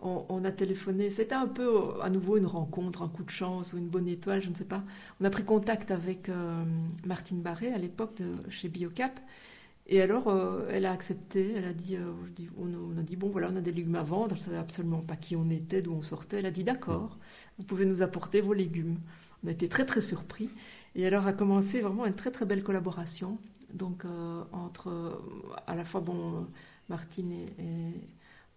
on, 0.00 0.44
a 0.44 0.50
téléphoné. 0.50 1.10
C'était 1.10 1.34
un 1.34 1.46
peu 1.46 1.66
euh, 1.66 2.02
à 2.02 2.10
nouveau 2.10 2.36
une 2.36 2.46
rencontre, 2.46 3.02
un 3.02 3.08
coup 3.08 3.24
de 3.24 3.30
chance 3.30 3.72
ou 3.72 3.78
une 3.78 3.88
bonne 3.88 4.08
étoile, 4.08 4.42
je 4.42 4.50
ne 4.50 4.54
sais 4.54 4.64
pas. 4.64 4.84
On 5.20 5.24
a 5.24 5.30
pris 5.30 5.44
contact 5.44 5.90
avec 5.90 6.28
euh, 6.28 6.64
Martine 7.04 7.42
Barré 7.42 7.72
à 7.72 7.78
l'époque 7.78 8.22
chez 8.48 8.68
Biocap. 8.68 9.20
Et 9.90 10.02
alors, 10.02 10.28
euh, 10.28 10.68
elle 10.70 10.86
a 10.86 10.92
accepté. 10.92 11.54
Elle 11.56 11.64
a 11.64 11.72
dit, 11.72 11.96
on, 12.58 12.98
a 12.98 13.02
dit 13.02 13.16
bon 13.16 13.30
voilà, 13.30 13.50
on 13.52 13.56
a 13.56 13.60
des 13.60 13.72
légumes 13.72 13.96
à 13.96 14.02
vendre. 14.02 14.34
Elle 14.36 14.40
savait 14.40 14.58
absolument 14.58 15.00
pas 15.00 15.16
qui 15.16 15.34
on 15.34 15.50
était, 15.50 15.82
d'où 15.82 15.92
on 15.92 16.02
sortait. 16.02 16.38
Elle 16.38 16.46
a 16.46 16.50
dit 16.50 16.64
d'accord, 16.64 17.18
vous 17.58 17.66
pouvez 17.66 17.86
nous 17.86 18.02
apporter 18.02 18.40
vos 18.40 18.52
légumes. 18.54 18.98
On 19.44 19.48
a 19.48 19.50
été 19.52 19.68
très 19.68 19.86
très 19.86 20.00
surpris. 20.00 20.50
Et 20.94 21.06
alors 21.06 21.26
a 21.26 21.32
commencé 21.32 21.80
vraiment 21.80 22.06
une 22.06 22.14
très 22.14 22.30
très 22.30 22.44
belle 22.44 22.62
collaboration. 22.62 23.38
Donc 23.72 24.04
entre 24.52 25.20
à 25.66 25.74
la 25.74 25.84
fois 25.84 26.00
bon 26.00 26.46
Martine 26.88 27.32
et 27.32 27.92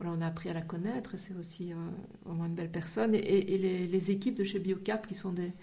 on 0.09 0.21
a 0.21 0.27
appris 0.27 0.49
à 0.49 0.53
la 0.53 0.61
connaître, 0.61 1.15
c'est 1.17 1.33
aussi 1.35 1.73
euh, 1.73 1.75
une 2.45 2.53
belle 2.53 2.71
personne. 2.71 3.15
Et, 3.15 3.57
les, 3.57 4.11
équipes 4.11 4.35
de 4.35 4.43
chez 4.43 4.59
Biocap, 4.59 5.07
qui 5.07 5.15
sont 5.15 5.33
des, 5.33 5.53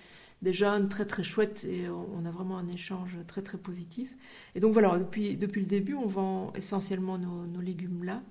jeunes 0.53 0.89
très 0.89 1.05
très 1.05 1.25
chouettes, 1.25 1.65
et 1.65 1.89
on, 1.89 2.25
a 2.25 2.31
vraiment 2.31 2.59
un 2.59 2.69
échange 2.69 3.17
très 3.27 3.43
très 3.43 3.59
positif. 3.59 4.15
Et 4.55 4.61
donc 4.61 4.73
voilà, 4.73 4.99
depuis, 4.99 5.37
depuis 5.37 5.61
le 5.61 5.67
début, 5.67 5.95
on 5.95 6.07
vend 6.07 6.53
essentiellement 6.55 7.19
nos, 7.19 7.61
légumes 7.61 8.05
là. 8.05 8.23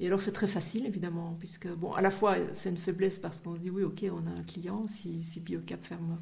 Et 0.00 0.06
alors 0.06 0.20
c'est 0.20 0.32
très 0.32 0.46
facile 0.46 0.86
évidemment, 0.86 1.36
puisque 1.40 1.68
bon, 1.68 1.92
à 1.92 2.00
la 2.00 2.10
fois 2.10 2.36
c'est 2.52 2.70
une 2.70 2.76
faiblesse 2.76 3.18
parce 3.18 3.40
qu'on 3.40 3.56
se 3.56 3.60
dit 3.60 3.70
oui, 3.70 3.82
ok, 3.82 4.04
on 4.12 4.26
a 4.28 4.30
un 4.30 4.44
client, 4.44 4.86
si, 4.88 5.24
si 5.24 5.40
Biocap 5.40 5.84
ferme 5.84 6.18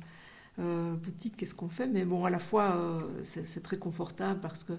euh, 0.59 0.95
boutique, 0.95 1.37
qu'est-ce 1.37 1.55
qu'on 1.55 1.69
fait? 1.69 1.87
Mais 1.87 2.07
bon, 2.07 2.25
à 2.25 2.31
la 2.31 2.39
fois 2.39 2.77
euh, 2.77 3.01
c'est 3.23 3.63
très 3.63 3.77
confortable 3.77 4.41
parce 4.41 4.65
que 4.65 4.73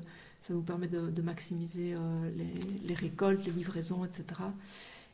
ça 0.48 0.54
nous 0.54 0.62
permet 0.62 0.88
de, 0.88 1.22
maximiser 1.22 1.96
les, 2.36 2.54
les, 2.88 2.94
récoltes, 2.94 3.46
les 3.46 3.52
livraisons, 3.52 4.06
etc. 4.06 4.26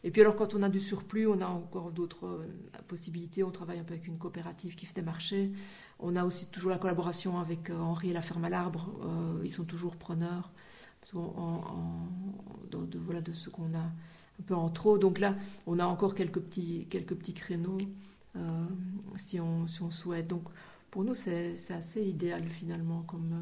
Et 0.04 0.12
puis 0.12 0.22
alors 0.22 0.36
quand 0.36 0.54
on 0.54 0.62
a 0.62 0.70
du 0.70 0.80
surplus, 0.80 1.28
on 1.28 1.42
a 1.42 1.48
encore 1.48 1.92
d'autres 1.92 2.46
possibilités. 2.88 3.44
On 3.44 3.52
travaille 3.52 3.80
un 3.80 3.84
peu 3.84 3.94
avec 3.94 4.08
une 4.08 4.18
coopérative 4.18 4.76
qui 4.76 4.86
fait 4.86 4.96
des 4.96 5.02
marchés. 5.02 5.52
On 6.00 6.16
a 6.16 6.24
aussi 6.26 6.46
toujours 6.48 6.72
la 6.72 6.78
collaboration 6.78 7.40
avec 7.40 7.72
Henri 7.72 8.12
et 8.12 8.14
la 8.14 8.22
ferme 8.22 8.46
à 8.46 8.50
l'arbre. 8.50 8.90
ils 9.44 9.52
sont 9.52 9.64
toujours 9.64 9.96
preneurs 9.96 10.52
de, 12.72 13.00
voilà, 13.00 13.22
de 13.22 13.34
ce 13.34 13.50
qu'on 13.50 13.74
a 13.74 13.80
un 13.80 14.44
peu 14.46 14.56
en 14.56 14.70
trop. 14.70 14.98
Donc 14.98 15.20
là, 15.20 15.36
on 15.68 15.80
a 15.80 15.86
encore 15.86 16.16
quelques 16.16 16.40
petits, 16.40 16.88
quelques 16.90 17.16
petits 17.16 17.34
créneaux 17.34 17.78
euh, 18.36 18.66
si, 19.16 19.40
on, 19.40 19.68
si 19.68 19.82
on 19.82 19.92
souhaite. 19.92 20.28
Donc 20.28 20.44
pour 20.92 21.04
nous, 21.04 21.14
c'est 21.14 21.56
assez 21.70 22.04
idéal 22.04 22.44
finalement 22.48 23.02
comme, 23.04 23.42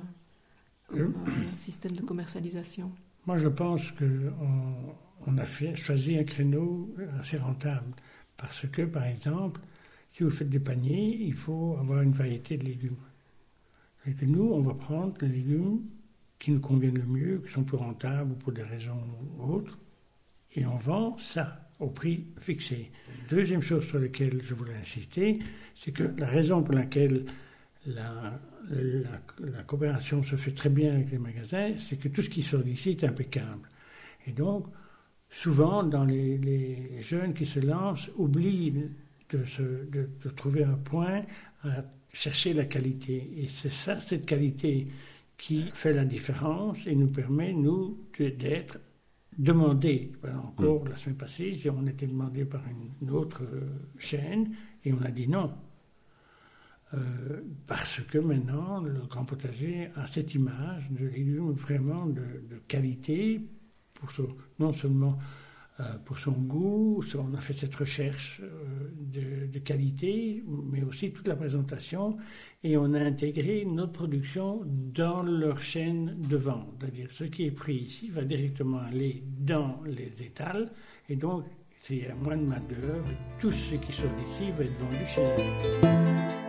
euh, 0.96 1.10
système 1.58 1.94
de 1.94 2.02
commercialisation. 2.02 2.92
Moi, 3.26 3.38
je 3.38 3.48
pense 3.48 3.92
qu'on 3.92 4.96
on 5.28 5.38
a 5.38 5.46
fait, 5.46 5.76
choisi 5.76 6.18
un 6.18 6.24
créneau 6.24 6.94
assez 7.20 7.38
rentable. 7.38 7.94
Parce 8.38 8.66
que, 8.68 8.82
par 8.84 9.06
exemple, 9.06 9.62
si 10.10 10.24
vous 10.24 10.30
faites 10.30 10.50
des 10.50 10.60
paniers, 10.60 11.18
il 11.22 11.34
faut 11.34 11.78
avoir 11.80 12.02
une 12.02 12.12
variété 12.12 12.58
de 12.58 12.66
légumes. 12.66 12.98
Que 14.04 14.26
nous, 14.26 14.50
on 14.52 14.62
va 14.62 14.74
prendre 14.74 15.14
les 15.22 15.28
légumes 15.28 15.82
qui 16.40 16.52
nous 16.52 16.60
conviennent 16.60 16.98
le 16.98 17.06
mieux, 17.06 17.42
qui 17.46 17.52
sont 17.52 17.64
plus 17.64 17.78
rentables 17.78 18.32
ou 18.32 18.36
pour 18.36 18.52
des 18.52 18.64
raisons 18.64 19.00
autres, 19.40 19.78
et 20.56 20.66
on 20.66 20.78
vend 20.78 21.18
ça 21.20 21.70
au 21.80 21.88
prix 21.88 22.26
fixé. 22.40 22.92
Deuxième 23.30 23.62
chose 23.62 23.86
sur 23.88 24.00
laquelle 24.00 24.42
je 24.44 24.56
voulais 24.56 24.76
insister, 24.76 25.40
c'est 25.76 25.92
que 25.92 26.04
la 26.18 26.28
raison 26.28 26.64
pour 26.64 26.74
laquelle 26.74 27.26
la, 27.86 28.40
la, 28.70 29.64
coopération 29.64 30.22
se 30.24 30.36
fait 30.36 30.52
très 30.52 30.70
bien 30.70 30.94
avec 30.94 31.12
les 31.12 31.18
magasins, 31.18 31.74
c'est 31.78 31.98
que 31.98 32.10
tout 32.10 32.22
ce 32.22 32.30
qui 32.30 32.44
sort 32.44 32.64
d'ici 32.64 32.92
est 32.92 33.04
impeccable. 33.04 33.68
Et 34.28 34.32
donc, 34.32 34.68
souvent, 35.30 35.84
dans 35.84 36.06
les, 36.06 36.38
les 36.38 37.02
jeunes 37.02 37.34
qui 37.34 37.46
se 37.46 37.60
lancent, 37.60 38.12
oublient 38.18 38.90
de, 39.30 39.44
se, 39.46 39.62
de, 39.62 40.10
de 40.24 40.30
trouver 40.30 40.64
un 40.64 40.76
point 40.76 41.24
à 41.64 41.84
chercher 42.14 42.54
la 42.54 42.66
qualité. 42.66 43.32
Et 43.38 43.48
c'est 43.48 43.70
ça, 43.70 44.00
cette 44.00 44.26
qualité 44.26 44.88
qui 45.38 45.72
fait 45.74 45.94
la 45.94 46.06
différence 46.06 46.86
et 46.86 46.96
nous 46.96 47.08
permet, 47.08 47.54
nous, 47.54 47.98
d'être 48.20 48.80
demandés. 49.38 50.12
Encore 50.24 50.88
la 50.88 50.96
semaine 50.96 51.18
passée, 51.18 51.60
on 51.76 51.88
été 51.88 52.06
demandé 52.06 52.46
par 52.46 52.62
une, 53.02 53.10
autre 53.10 53.42
chaîne 53.98 54.54
et 54.86 54.94
on 54.94 55.02
a 55.02 55.10
dit 55.10 55.28
non. 55.28 55.52
Euh, 56.94 57.42
parce 57.68 58.02
que 58.02 58.18
maintenant, 58.18 58.82
le 58.82 59.02
grand 59.08 59.24
potager 59.24 59.90
a 59.96 60.08
cette 60.08 60.34
image 60.34 60.90
de 60.92 61.08
légumes 61.08 61.52
vraiment 61.52 62.06
de, 62.06 62.24
qualité, 62.68 63.42
pour 63.94 64.10
non 64.60 64.72
seulement 64.72 65.18
euh, 65.80 65.84
pour 66.04 66.20
son 66.20 66.32
goût. 66.32 67.02
On 67.16 67.34
a 67.34 67.40
fait 67.40 67.54
cette 67.54 67.76
recherche 67.76 68.42
euh, 68.44 69.48
de, 69.48 69.60
qualité, 69.60 70.44
mais 70.48 70.84
aussi 70.84 71.14
toute 71.14 71.28
la 71.28 71.36
présentation. 71.36 72.18
Et 72.64 72.78
on 72.78 72.94
a 72.94 73.00
intégré 73.00 73.64
notre 73.66 73.94
production 73.94 74.62
dans 74.66 75.24
leur 75.24 75.62
chaîne 75.62 76.18
de 76.20 76.36
vente. 76.36 76.76
C'est-à-dire, 76.80 77.08
ce 77.12 77.24
qui 77.24 77.46
est 77.46 77.52
pris 77.52 77.76
ici 77.76 78.10
va 78.10 78.24
directement 78.26 78.80
aller 78.80 79.24
dans 79.26 79.82
les 79.86 80.12
étals. 80.22 80.72
Et 81.08 81.16
donc, 81.16 81.46
c'est 81.84 82.14
moins 82.22 82.38
de 82.38 82.44
main-d'œuvre. 82.44 83.08
Tout 83.40 83.52
ce 83.52 83.76
qui 83.76 83.94
sort 83.94 84.12
d'ici 84.18 84.52
va 84.58 84.66
être 84.66 84.78
vendu 84.78 85.06
chez 85.06 85.24
eux. 85.24 86.41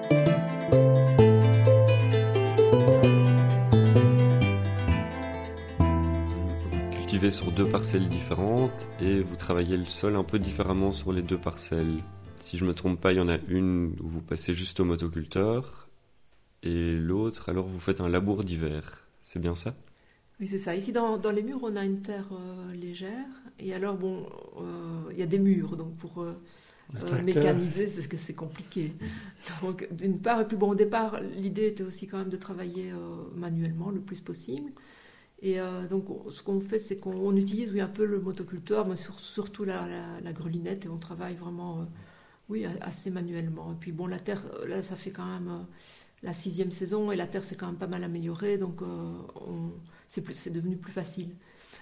Sur 7.31 7.53
deux 7.53 7.69
parcelles 7.69 8.09
différentes 8.09 8.87
et 9.01 9.23
vous 9.23 9.37
travaillez 9.37 9.77
le 9.77 9.85
sol 9.85 10.17
un 10.17 10.25
peu 10.25 10.39
différemment 10.39 10.93
sur 10.93 11.13
les 11.13 11.23
deux 11.23 11.39
parcelles. 11.39 12.03
Si 12.39 12.59
je 12.59 12.65
me 12.65 12.75
trompe 12.75 13.01
pas, 13.01 13.13
il 13.13 13.19
y 13.19 13.21
en 13.21 13.29
a 13.29 13.39
une 13.49 13.95
où 14.01 14.09
vous 14.09 14.23
passez 14.23 14.55
juste 14.55 14.81
au 14.81 14.85
motoculteur 14.85 15.89
et 16.63 16.93
l'autre, 16.93 17.49
alors 17.49 17.67
vous 17.67 17.79
faites 17.79 18.01
un 18.01 18.09
labour 18.09 18.45
d'hiver. 18.45 19.07
C'est 19.21 19.39
bien 19.39 19.55
ça? 19.55 19.75
Oui, 20.41 20.47
c'est 20.47 20.59
ça. 20.59 20.75
Ici, 20.75 20.93
dans, 20.93 21.19
dans, 21.19 21.31
les 21.31 21.43
murs, 21.43 21.61
on 21.63 21.77
a 21.77 21.85
une 21.85 22.01
terre 22.01 22.29
euh, 22.33 22.73
légère 22.75 23.29
et 23.59 23.75
alors, 23.75 23.97
bon, 23.97 24.27
euh, 24.61 25.13
il 25.13 25.19
y 25.19 25.23
a 25.23 25.27
des 25.27 25.39
murs, 25.39 25.77
donc 25.77 25.97
pour. 25.97 26.23
Euh, 26.23 26.33
mécaniser, 27.23 27.89
c'est 27.89 28.03
ce 28.03 28.09
que 28.09 28.19
c'est 28.19 28.35
compliqué. 28.35 28.93
Mmh. 29.01 29.67
Donc, 29.67 29.89
d'une 29.93 30.19
part, 30.19 30.41
et 30.41 30.45
puis 30.45 30.57
bon, 30.57 30.71
au 30.71 30.75
départ, 30.75 31.21
l'idée 31.37 31.69
était 31.69 31.85
aussi 31.85 32.07
quand 32.07 32.19
même 32.19 32.29
de 32.29 32.37
travailler 32.37 32.93
manuellement 33.35 33.91
le 33.91 34.01
plus 34.01 34.21
possible. 34.21 34.73
Et 35.43 35.61
euh, 35.61 35.89
donc, 35.89 36.07
ce 36.31 36.41
qu'on 36.43 36.61
fait, 36.61 36.79
c'est 36.79 36.99
qu'on 36.99 37.35
utilise 37.37 37.71
oui, 37.73 37.81
un 37.81 37.89
peu 37.89 38.05
le 38.05 38.21
motoculteur, 38.21 38.87
mais 38.87 38.95
surtout 38.95 39.65
la, 39.65 40.33
grelinette, 40.33 40.87
et 40.87 40.89
on 40.89 40.99
travaille 40.99 41.35
vraiment 41.35 41.81
euh, 41.81 41.85
oui, 42.49 42.65
assez 42.81 43.11
manuellement. 43.11 43.73
Et 43.73 43.77
puis, 43.79 43.91
bon, 43.91 44.07
la 44.07 44.21
terre, 44.21 44.45
euh, 44.61 44.69
là, 44.69 44.83
ça 44.85 44.95
fait 44.95 45.11
quand 45.11 45.27
même 45.27 45.67
la 46.23 46.33
sixième 46.33 46.71
saison, 46.71 47.11
et 47.11 47.17
la 47.17 47.27
terre 47.27 47.45
s'est 47.45 47.57
quand 47.57 47.67
même 47.67 47.77
pas 47.77 47.89
mal 47.89 48.05
améliorée, 48.05 48.57
donc 48.57 48.83
c'est 50.07 50.53
devenu 50.53 50.77
plus 50.77 50.93
facile. 50.93 51.31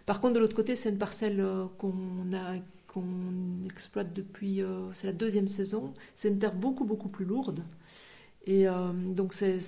Par 0.06 0.22
contre, 0.22 0.34
de 0.34 0.38
l'autre 0.38 0.56
côté, 0.56 0.74
c'est 0.74 0.88
une 0.88 0.98
parcelle 0.98 1.44
qu'on 1.76 2.32
exploite 3.66 4.14
depuis, 4.14 4.62
c'est 4.94 5.06
la 5.06 5.12
deuxième 5.12 5.48
saison. 5.48 5.92
C'est 6.16 6.28
une 6.28 6.38
terre 6.38 6.54
beaucoup, 6.54 6.86
beaucoup 6.86 7.10
plus 7.10 7.26
lourde. 7.26 7.62
Et 8.46 8.64
donc, 9.08 9.34
c'est 9.34 9.58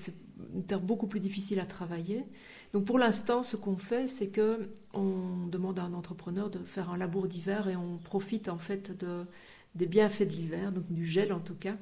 une 0.54 0.64
terre 0.64 0.80
beaucoup 0.80 1.06
plus 1.06 1.20
difficile 1.20 1.60
à 1.60 1.66
travailler. 1.66 2.24
Donc 2.72 2.86
pour 2.86 2.98
l'instant, 2.98 3.42
ce 3.42 3.56
qu'on 3.56 3.76
fait, 3.76 4.08
c'est 4.08 4.28
que 4.28 4.70
on 4.94 5.46
demande 5.46 5.78
à 5.78 5.82
un 5.82 5.92
entrepreneur 5.92 6.48
de 6.48 6.58
faire 6.60 6.90
un 6.90 6.96
labour 6.96 7.28
d'hiver 7.28 7.68
et 7.68 7.76
on 7.76 7.98
profite 7.98 8.48
en 8.48 8.58
fait 8.58 8.96
de, 8.98 9.26
des 9.74 9.86
bienfaits 9.86 10.22
de 10.22 10.32
l'hiver, 10.32 10.72
donc 10.72 10.90
du 10.90 11.06
gel 11.06 11.32
en 11.32 11.40
tout 11.40 11.54
cas, 11.54 11.76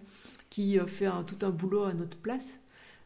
qui 0.48 0.78
euh, 0.78 0.86
fait 0.86 1.08
tout 1.26 1.38
un 1.46 1.50
boulot 1.50 1.84
à 1.84 1.94
notre 1.94 2.16
place 2.16 2.58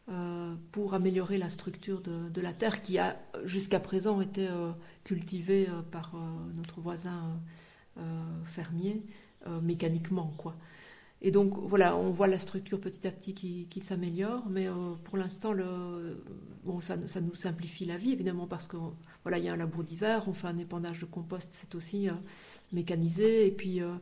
euh, 0.08 0.54
pour 0.72 0.94
améliorer 0.94 1.36
la 1.36 1.50
structure 1.50 2.00
de, 2.00 2.40
la 2.40 2.52
terre 2.54 2.82
qui 2.82 2.98
a 2.98 3.18
jusqu'à 3.44 3.80
présent 3.80 4.20
été 4.22 4.48
euh, 4.48 4.72
cultivée 5.04 5.68
par 5.90 6.12
notre 6.56 6.80
voisin 6.80 7.38
fermier 8.44 9.02
mécaniquement, 9.62 10.34
quoi. 10.36 10.56
Et 11.26 11.30
donc 11.30 11.54
voilà, 11.56 11.96
on 11.96 12.10
voit 12.10 12.26
la 12.26 12.38
structure 12.38 12.78
petit 12.78 13.06
à 13.08 13.10
petit 13.10 13.32
qui, 13.32 13.80
s'améliore, 13.80 14.44
mais 14.50 14.68
euh, 14.68 14.92
pour 15.04 15.16
l'instant, 15.16 15.54
bon, 16.64 16.80
ça, 16.82 16.96
nous 16.98 17.34
simplifie 17.34 17.86
la 17.86 17.96
vie 17.96 18.12
évidemment 18.12 18.46
parce 18.46 18.68
que 18.68 18.76
voilà, 19.22 19.38
il 19.38 19.44
y 19.44 19.48
a 19.48 19.54
un 19.54 19.56
labour 19.56 19.84
d'hiver, 19.84 20.24
on 20.28 20.34
fait 20.34 20.48
un 20.48 20.58
épandage 20.58 21.00
de 21.00 21.06
compost, 21.06 21.48
c'est 21.50 21.74
aussi 21.74 22.10
euh, 22.10 22.12
mécanisé, 22.74 23.46
et 23.46 23.50
puis 23.50 23.80
euh, 23.80 23.94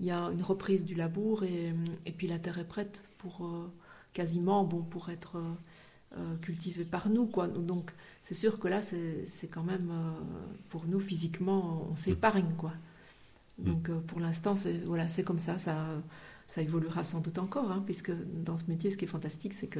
il 0.00 0.06
y 0.06 0.10
a 0.10 0.30
une 0.30 0.40
reprise 0.40 0.86
du 0.86 0.94
labour 0.94 1.44
et, 1.44 1.74
puis 2.16 2.26
la 2.26 2.38
terre 2.38 2.58
est 2.58 2.66
prête 2.66 3.02
pour 3.18 3.46
quasiment 4.14 4.64
bon 4.64 4.80
pour 4.80 5.10
être 5.10 5.36
cultivée 6.40 6.86
par 6.86 7.10
nous 7.10 7.26
quoi. 7.26 7.46
Donc 7.46 7.92
c'est 8.22 8.34
sûr 8.34 8.58
que 8.58 8.68
là 8.68 8.80
c'est 8.80 9.48
quand 9.50 9.62
même 9.62 9.92
pour 10.70 10.86
nous 10.86 10.98
physiquement 10.98 11.86
on 11.90 11.94
s'épargne 11.94 12.54
quoi. 12.56 12.72
Mm. 13.58 13.64
Donc 13.64 13.90
pour 14.06 14.18
l'instant 14.18 14.56
c'est 14.56 14.78
voilà 14.86 15.08
c'est 15.08 15.24
comme 15.24 15.38
ça 15.38 15.58
ça 15.58 15.76
ça 16.50 16.62
évoluera 16.62 17.04
sans 17.04 17.20
doute 17.20 17.38
encore, 17.38 17.70
hein, 17.70 17.80
puisque 17.86 18.10
dans 18.10 18.58
ce 18.58 18.64
métier, 18.66 18.90
ce 18.90 18.96
qui 18.96 19.04
est 19.04 19.08
fantastique, 19.08 19.54
c'est 19.54 19.68
que 19.68 19.78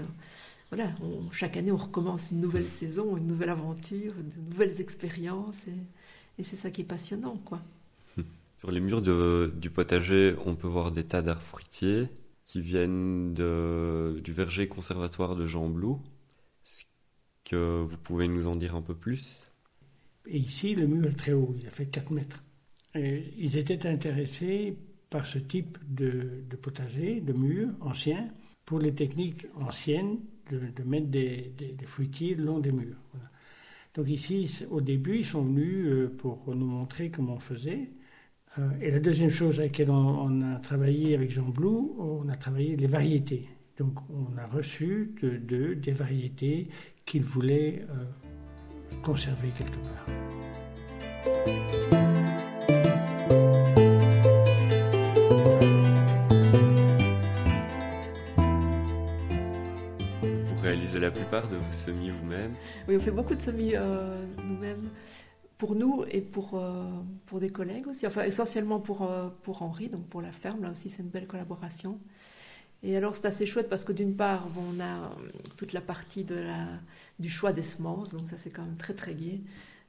voilà, 0.69 0.93
chaque 1.33 1.57
année, 1.57 1.73
on 1.73 1.77
recommence 1.77 2.31
une 2.31 2.41
nouvelle 2.41 2.69
saison, 2.69 3.17
une 3.17 3.27
nouvelle 3.27 3.49
aventure, 3.49 4.15
de 4.15 4.41
nouvelles 4.51 4.81
expériences, 4.81 5.67
et, 5.67 6.43
c'est 6.45 6.57
ça 6.57 6.71
qui 6.71 6.83
est 6.83 6.85
passionnant, 6.85 7.37
quoi. 7.45 7.61
Sur 8.59 8.71
les 8.71 8.79
murs 8.81 9.03
de, 9.03 9.53
du 9.57 9.69
potager, 9.69 10.37
on 10.47 10.55
peut 10.55 10.69
voir 10.69 10.93
des 10.93 11.03
tas 11.03 11.23
d'arbres 11.23 11.43
fruitiers 11.43 12.07
qui 12.45 12.61
viennent 12.61 13.35
de, 13.35 14.21
du 14.23 14.33
verger 14.33 14.69
conservatoire 14.69 15.35
de 15.35 15.47
Jean 15.47 15.69
Blou. 15.69 16.01
Est-ce 16.65 16.85
que 17.45 17.83
vous 17.83 17.97
pouvez 17.99 18.29
nous 18.29 18.47
en 18.47 18.55
dire 18.55 18.77
un 18.77 18.83
peu 18.83 18.95
plus? 18.95 19.51
Et 20.27 20.39
ici, 20.39 20.77
le 20.77 20.87
mur 20.87 21.09
est 21.09 21.19
très 21.19 21.33
haut, 21.33 21.55
il 21.59 21.67
a 21.67 21.71
fait 21.71 21.87
4 21.87 22.13
mètres. 22.13 22.45
Et 22.95 23.35
ils 23.37 23.57
étaient 23.57 23.87
intéressés 23.87 24.77
par 25.11 25.27
ce 25.27 25.39
type 25.39 25.77
de, 25.89 26.45
potager, 26.63 27.21
de 27.21 27.33
mur 27.33 27.69
ancien, 27.81 28.29
pour 28.65 28.79
les 28.79 28.95
techniques 28.95 29.47
anciennes 29.61 30.19
de, 30.51 30.83
mettre 30.85 31.09
des, 31.09 31.53
fruitiers 31.85 32.35
le 32.35 32.45
long 32.45 32.61
des 32.61 32.73
murs. 32.73 32.97
Donc 33.95 34.09
ici, 34.09 34.65
au 34.71 34.81
début, 34.81 35.19
ils 35.19 35.27
sont 35.27 35.43
venus 35.43 35.87
euh, 35.87 36.15
pour 36.17 36.55
nous 36.55 36.67
montrer 36.67 37.11
comment 37.11 37.35
on 37.35 37.41
faisait. 37.41 37.91
Euh, 38.59 38.71
et 38.81 38.91
la 38.91 39.01
deuxième 39.01 39.31
chose 39.31 39.59
à 39.59 39.65
laquelle 39.65 39.91
on, 39.91 40.43
a 40.43 40.61
travaillé 40.61 41.15
avec 41.15 41.33
Jean 41.33 41.49
Blou, 41.49 41.97
on 41.99 42.29
a 42.29 42.37
travaillé 42.37 42.77
les 42.77 42.87
variétés. 42.87 43.49
Donc 43.79 43.99
on 44.11 44.37
a 44.39 44.47
reçu 44.47 45.15
de, 45.23 45.75
des 45.75 45.93
variétés 45.93 46.69
qu'il 47.05 47.25
voulait 47.25 47.85
euh, 47.91 48.05
conserver 49.03 49.49
quelque 49.57 49.79
part. 49.79 50.07
La 60.63 61.11
plupart 61.11 61.49
de 61.49 61.57
vos 61.57 61.73
semis 61.73 62.11
vous-même 62.11 62.53
Oui, 62.87 62.97
on 62.97 63.01
fait 63.01 63.11
beaucoup 63.11 63.35
de 63.35 63.41
semis 63.41 63.73
euh, 63.75 64.25
nous-mêmes, 64.45 64.91
pour 65.57 65.75
nous 65.75 66.05
et 66.11 66.21
pour, 66.21 66.55
euh, 66.55 66.85
pour 67.27 67.41
des 67.41 67.51
collègues 67.51 67.87
aussi. 67.87 68.07
Enfin, 68.07 68.25
essentiellement 68.25 68.79
pour, 68.79 69.11
euh, 69.11 69.29
pour 69.43 69.63
Henri, 69.63 69.89
donc 69.89 70.07
pour 70.09 70.21
la 70.21 70.33
ferme. 70.33 70.63
Là 70.63 70.71
aussi, 70.71 70.91
c'est 70.91 71.03
une 71.03 71.09
belle 71.09 71.27
collaboration. 71.27 71.99
Et 72.83 72.97
alors, 72.97 73.17
c'est 73.17 73.27
assez 73.27 73.47
chouette 73.47 73.69
parce 73.69 73.85
que 73.85 73.93
d'une 73.93 74.17
part, 74.17 74.49
bon, 74.49 74.63
on 74.77 74.81
a 74.81 75.11
toute 75.57 75.73
la 75.73 75.81
partie 75.81 76.25
de 76.25 76.35
la, 76.35 76.67
du 77.19 77.31
choix 77.31 77.53
des 77.53 77.63
semences, 77.63 78.11
donc 78.11 78.27
ça, 78.27 78.37
c'est 78.37 78.51
quand 78.51 78.63
même 78.63 78.77
très, 78.77 78.95
très 78.95 79.15
gai 79.15 79.41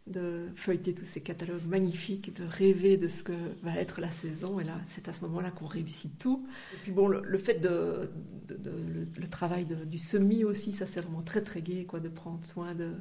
de 0.07 0.49
feuilleter 0.55 0.93
tous 0.93 1.05
ces 1.05 1.21
catalogues 1.21 1.65
magnifiques, 1.67 2.35
de 2.35 2.43
rêver 2.43 2.97
de 2.97 3.07
ce 3.07 3.23
que 3.23 3.33
va 3.61 3.75
être 3.75 4.01
la 4.01 4.11
saison. 4.11 4.59
Et 4.59 4.63
là, 4.63 4.77
c'est 4.85 5.07
à 5.07 5.13
ce 5.13 5.21
moment-là 5.21 5.51
qu'on 5.51 5.67
réussit 5.67 6.17
tout. 6.17 6.47
Et 6.73 6.77
puis 6.83 6.91
bon, 6.91 7.07
le, 7.07 7.37
fait 7.37 7.59
de, 7.59 8.09
le, 8.49 9.27
travail 9.27 9.65
du 9.65 9.99
semis 9.99 10.43
aussi, 10.43 10.73
ça 10.73 10.87
c'est 10.87 11.01
vraiment 11.01 11.21
très 11.21 11.41
très 11.41 11.61
gai, 11.61 11.85
quoi, 11.85 11.99
de 11.99 12.09
prendre 12.09 12.43
soin 12.45 12.73
de, 12.73 12.93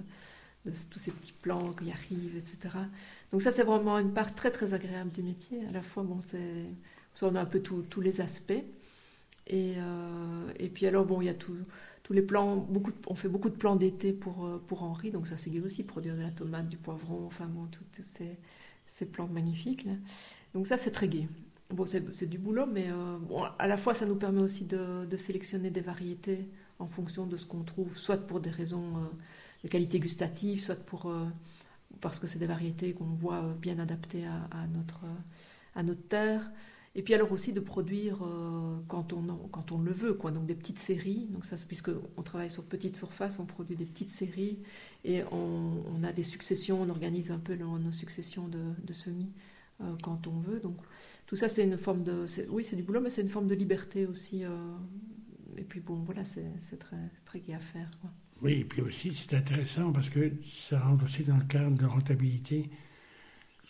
tous 0.64 0.98
ces 0.98 1.10
petits 1.10 1.32
plants 1.32 1.72
qui 1.72 1.90
arrivent, 1.90 2.36
etc. 2.36 2.76
Donc 3.32 3.40
ça 3.40 3.50
c'est 3.50 3.64
vraiment 3.64 3.98
une 3.98 4.12
part 4.12 4.34
très 4.34 4.50
très 4.50 4.74
agréable 4.74 5.10
du 5.10 5.22
métier. 5.22 5.66
À 5.68 5.72
la 5.72 5.82
fois, 5.82 6.02
bon, 6.02 6.20
c'est, 6.20 6.66
on 7.22 7.34
a 7.34 7.40
un 7.40 7.46
peu 7.46 7.60
tous 7.60 8.00
les 8.00 8.20
aspects. 8.20 8.52
Et, 9.46 9.74
euh, 9.78 10.52
et 10.58 10.68
puis 10.68 10.86
alors, 10.86 11.04
bon, 11.04 11.20
il 11.20 11.26
y 11.26 11.28
a 11.28 11.34
tout 11.34 11.56
les 12.14 12.22
plants, 12.22 12.56
beaucoup 12.56 12.92
on 13.06 13.14
fait 13.14 13.28
beaucoup 13.28 13.50
de 13.50 13.56
plants 13.56 13.76
d'été 13.76 14.12
pour, 14.12 14.44
euh, 14.44 14.62
pour 14.66 14.82
Henri, 14.82 15.10
donc 15.10 15.26
ça 15.26 15.36
c'est 15.36 15.58
aussi, 15.60 15.84
produire 15.84 16.16
de 16.16 16.22
la 16.22 16.30
tomate, 16.30 16.68
du 16.68 16.76
poivron, 16.76 17.26
enfin 17.26 17.46
bon, 17.46 17.66
toutes 17.66 18.04
ces, 18.04 18.38
ces 18.86 19.06
plantes 19.06 19.32
magnifiques. 19.32 19.84
Là. 19.84 19.92
Donc 20.54 20.66
ça 20.66 20.76
c'est 20.76 20.90
très 20.90 21.08
gai. 21.08 21.28
Bon, 21.70 21.86
c'est 21.86 22.28
du 22.28 22.38
boulot, 22.38 22.66
mais 22.66 22.90
euh, 22.90 23.18
à 23.58 23.68
la 23.68 23.76
fois 23.76 23.94
ça 23.94 24.06
nous 24.06 24.16
permet 24.16 24.42
aussi 24.42 24.66
de, 24.66 25.04
de 25.06 25.16
sélectionner 25.16 25.70
des 25.70 25.80
variétés 25.80 26.48
en 26.80 26.88
fonction 26.88 27.26
de 27.26 27.36
ce 27.36 27.46
qu'on 27.46 27.62
trouve, 27.62 27.96
soit 27.96 28.16
pour 28.26 28.40
des 28.40 28.50
raisons 28.50 28.96
euh, 28.96 29.06
de 29.62 29.68
qualité 29.68 30.00
gustative, 30.00 30.62
soit 30.62 30.74
pour, 30.84 31.12
parce 32.00 32.18
que 32.18 32.26
c'est 32.26 32.38
des 32.38 32.46
variétés 32.46 32.94
qu'on 32.94 33.04
voit 33.04 33.54
bien 33.60 33.78
adaptées 33.78 34.24
à 34.24 34.66
notre, 34.74 35.00
à 35.74 35.82
notre 35.82 36.02
terre. 36.08 36.50
Et 36.96 37.02
puis 37.02 37.14
alors 37.14 37.30
aussi 37.30 37.52
de 37.52 37.60
produire 37.60 38.18
euh, 38.24 38.76
quand, 38.88 39.12
on, 39.12 39.22
quand 39.52 39.70
on 39.70 39.78
le 39.78 39.92
veut, 39.92 40.14
quoi. 40.14 40.32
Donc 40.32 40.46
des 40.46 40.56
petites 40.56 40.78
séries. 40.78 41.28
Donc 41.30 41.44
ça, 41.44 41.56
puisque 41.68 41.90
on 42.16 42.22
travaille 42.22 42.50
sur 42.50 42.64
petite 42.64 42.96
surface, 42.96 43.38
on 43.38 43.46
produit 43.46 43.76
des 43.76 43.84
petites 43.84 44.10
séries 44.10 44.58
et 45.04 45.22
on, 45.30 46.02
a 46.02 46.12
des 46.12 46.24
successions. 46.24 46.82
On 46.82 46.88
organise 46.88 47.30
un 47.30 47.38
peu 47.38 47.54
nos, 47.54 47.92
successions 47.92 48.48
de, 48.48 48.92
semis 48.92 49.30
euh, 49.80 49.94
quand 50.02 50.26
on 50.26 50.40
veut. 50.40 50.58
Donc 50.58 50.78
tout 51.26 51.36
ça, 51.36 51.48
c'est 51.48 51.62
une 51.62 51.78
forme 51.78 52.02
de, 52.02 52.24
oui, 52.48 52.64
c'est 52.64 52.76
du 52.76 52.82
boulot, 52.82 53.00
mais 53.00 53.10
c'est 53.10 53.22
une 53.22 53.28
forme 53.28 53.46
de 53.46 53.54
liberté 53.54 54.06
aussi. 54.06 54.44
Euh, 54.44 54.48
et 55.56 55.62
puis 55.62 55.78
bon, 55.78 56.02
voilà, 56.02 56.24
c'est 56.24 56.78
très, 56.78 56.96
très 57.24 57.38
gai 57.38 57.54
à 57.54 57.60
faire. 57.60 57.88
Oui, 58.42 58.52
et 58.52 58.64
puis 58.64 58.82
aussi 58.82 59.14
c'est 59.14 59.36
intéressant 59.36 59.92
parce 59.92 60.08
que 60.08 60.32
ça 60.44 60.80
rentre 60.80 61.04
aussi 61.04 61.22
dans 61.22 61.36
le 61.36 61.44
cadre 61.44 61.76
de 61.76 61.84
rentabilité 61.84 62.68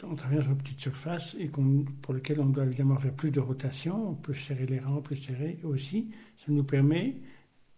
on 0.05 0.15
travaille 0.15 0.43
sur 0.43 0.53
une 0.53 0.59
petite 0.59 0.81
surface 0.81 1.37
et 1.39 1.49
pour 1.49 2.15
lequel 2.15 2.41
on 2.41 2.47
doit 2.47 2.65
évidemment 2.65 2.99
faire 2.99 3.13
plus 3.13 3.31
de 3.31 3.41
rotation, 3.41 4.11
on 4.11 4.15
peut 4.15 4.35
serrer 4.35 4.67
les 4.67 4.79
rangs, 4.79 5.01
plus 5.01 5.17
serrer 5.17 5.59
aussi. 5.65 6.11
Ça 6.39 6.47
nous 6.53 6.65
permet, 6.65 7.17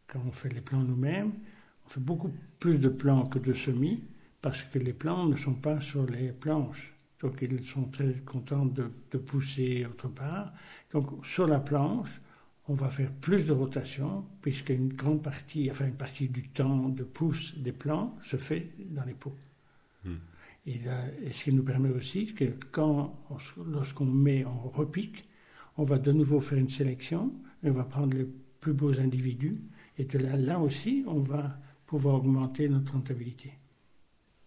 quand 0.07 0.21
on 0.27 0.33
fait 0.33 0.53
les 0.53 0.61
plans 0.61 0.83
nous-mêmes, 0.83 1.33
on 1.87 1.89
fait 1.89 2.01
beaucoup 2.01 2.31
plus 2.59 2.79
de 2.79 2.89
plans 2.89 3.27
que 3.27 3.39
de 3.39 3.53
semis 3.53 4.03
parce 4.41 4.63
que 4.63 4.79
les 4.79 4.93
plants 4.93 5.27
ne 5.27 5.37
sont 5.37 5.55
pas 5.55 5.81
sur 5.81 6.07
les 6.07 6.33
planches. 6.33 6.95
Donc 7.21 7.39
ils 7.41 7.65
sont 7.65 7.85
très 7.85 8.15
contents 8.25 8.67
de, 8.67 8.91
pousser 9.19 9.87
autre 9.87 10.09
part. 10.09 10.53
Donc 10.93 11.25
sur 11.25 11.47
la 11.47 11.61
planche, 11.61 12.21
on 12.69 12.75
va 12.75 12.91
faire 12.91 13.13
plus 13.13 13.47
de 13.47 13.53
rotation 13.53 14.25
puisqu'une 14.41 14.93
grande 14.93 15.23
partie, 15.23 15.71
enfin 15.71 15.87
une 15.87 15.95
partie 15.95 16.29
du 16.29 16.49
temps 16.49 16.89
de 16.89 17.05
pousse 17.05 17.57
des 17.57 17.73
plants 17.73 18.17
se 18.25 18.37
fait 18.37 18.71
dans 18.91 19.05
les 19.05 19.15
pots. 19.15 19.37
Hmm. 20.05 20.17
Et, 20.67 20.81
ce 21.33 21.45
qui 21.45 21.53
nous 21.53 21.65
permet 21.65 21.91
aussi 21.91 22.35
que 22.35 22.45
quand, 22.71 23.19
lorsqu'on 23.67 24.05
met, 24.05 24.45
on 24.45 24.69
repique, 24.69 25.29
on 25.77 25.85
va 25.85 25.99
de 25.99 26.13
nouveau 26.13 26.41
faire 26.41 26.59
une 26.59 26.69
sélection, 26.69 27.33
et 27.65 27.71
on 27.71 27.75
va 27.75 27.85
prendre 27.85 28.17
les 28.17 28.27
plus 28.61 28.73
beaux 28.73 29.01
individus, 29.01 29.61
et 29.99 30.05
de 30.05 30.19
là, 30.19 30.37
là 30.37 30.59
aussi, 30.61 31.05
on 31.07 31.21
va 31.21 31.59
pouvoir 31.87 32.17
augmenter 32.17 32.69
notre 32.69 32.93
rentabilité. 32.93 33.53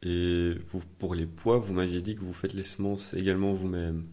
Et 0.04 0.54
vous, 0.70 0.82
pour 1.00 1.16
les 1.16 1.26
pois, 1.26 1.58
vous 1.58 1.74
m'aviez 1.74 2.02
dit 2.02 2.16
que 2.16 2.22
vous 2.22 2.34
faites 2.34 2.54
les 2.54 2.64
semences 2.64 3.14
également 3.14 3.54
vous-même. 3.54 4.06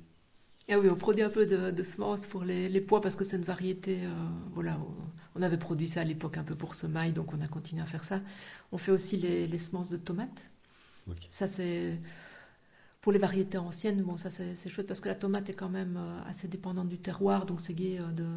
Ah 0.69 0.79
oui, 0.79 0.89
on 0.91 0.97
produit 0.97 1.23
un 1.23 1.29
peu 1.29 1.45
de, 1.45 1.83
semences 1.83 2.25
pour 2.25 2.45
les, 2.45 2.69
les, 2.69 2.81
pois 2.81 3.01
parce 3.01 3.17
que 3.17 3.25
c'est 3.25 3.37
une 3.37 3.45
variété. 3.45 3.99
Euh, 4.05 4.09
voilà, 4.55 4.81
on, 5.35 5.43
avait 5.43 5.59
produit 5.59 5.87
ça 5.87 6.01
à 6.01 6.05
l'époque 6.05 6.39
un 6.39 6.45
peu 6.45 6.55
pour 6.55 6.75
semailles, 6.75 7.13
donc 7.13 7.35
on 7.35 7.41
a 7.41 7.49
continué 7.49 7.83
à 7.83 7.87
faire 7.87 8.05
ça. 8.05 8.23
On 8.71 8.79
fait 8.79 8.93
aussi 8.93 9.17
les, 9.19 9.47
les 9.47 9.59
semences 9.59 9.91
de 9.91 9.97
tomates. 9.97 10.45
Ça, 11.31 11.49
c'est. 11.49 12.01
Pour 13.01 13.11
les 13.11 13.19
variétés 13.19 13.59
anciennes, 13.59 14.01
bon, 14.03 14.17
ça 14.17 14.31
c'est 14.31 14.69
chouette 14.69 14.87
parce 14.87 15.01
que 15.01 15.09
la 15.09 15.17
tomate 15.17 15.51
est 15.51 15.55
quand 15.55 15.69
même 15.69 15.97
euh, 15.97 16.31
assez 16.31 16.47
dépendante 16.47 16.89
du 16.89 16.99
terroir, 16.99 17.47
donc 17.47 17.61
c'est 17.61 17.75
gai 17.75 17.99
euh, 17.99 18.13
de, 18.13 18.29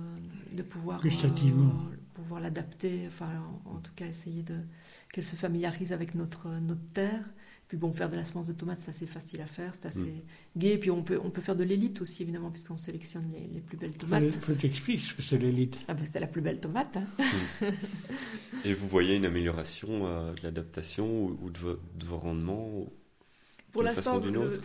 de 0.57 0.63
pouvoir, 0.63 1.05
euh, 1.05 1.09
pouvoir 2.15 2.41
l'adapter, 2.41 3.03
enfin 3.07 3.29
en, 3.65 3.77
tout 3.77 3.91
cas 3.95 4.07
essayer 4.07 4.41
de 4.41 4.57
qu'elle 5.13 5.23
se 5.23 5.35
familiarise 5.35 5.93
avec 5.93 6.15
notre, 6.15 6.47
notre 6.47 6.81
terre. 6.95 7.29
Puis 7.75 7.81
bon, 7.81 7.91
faire 7.91 8.09
de 8.09 8.15
la 8.15 8.23
semence 8.23 8.47
de 8.47 8.53
tomate, 8.53 8.79
c'est 8.79 8.91
assez 8.91 9.05
facile 9.05 9.41
à 9.41 9.47
faire, 9.47 9.73
c'est 9.73 9.87
assez 9.87 9.99
mm. 9.99 10.21
gai. 10.59 10.77
Puis 10.77 10.91
on 10.91 11.03
peut, 11.03 11.19
on 11.21 11.29
peut 11.29 11.41
faire 11.41 11.57
de 11.57 11.65
l'élite 11.65 12.01
aussi, 12.01 12.23
évidemment, 12.23 12.49
puisqu'on 12.49 12.77
sélectionne 12.77 13.29
les, 13.33 13.53
les, 13.53 13.59
plus 13.59 13.75
belles 13.75 13.97
tomates. 13.97 14.23
Il 14.23 14.31
faut 14.31 14.53
t'expliquer 14.53 15.03
ce 15.03 15.13
que 15.13 15.21
c'est 15.21 15.37
l'élite. 15.37 15.77
Ah 15.89 15.93
ben, 15.93 16.05
c'est 16.09 16.21
la 16.21 16.27
plus 16.27 16.39
belle 16.39 16.61
tomate. 16.61 16.95
Hein. 16.95 17.05
Mm. 17.59 17.65
Et 18.63 18.73
vous 18.73 18.87
voyez 18.87 19.17
une 19.17 19.25
amélioration 19.25 20.07
euh, 20.07 20.31
de 20.35 20.43
l'adaptation 20.43 21.25
ou, 21.25 21.49
de, 21.49 21.77
vos 22.05 22.17
rendements 22.17 22.85
Pour 23.73 23.83
l'instant, 23.83 24.21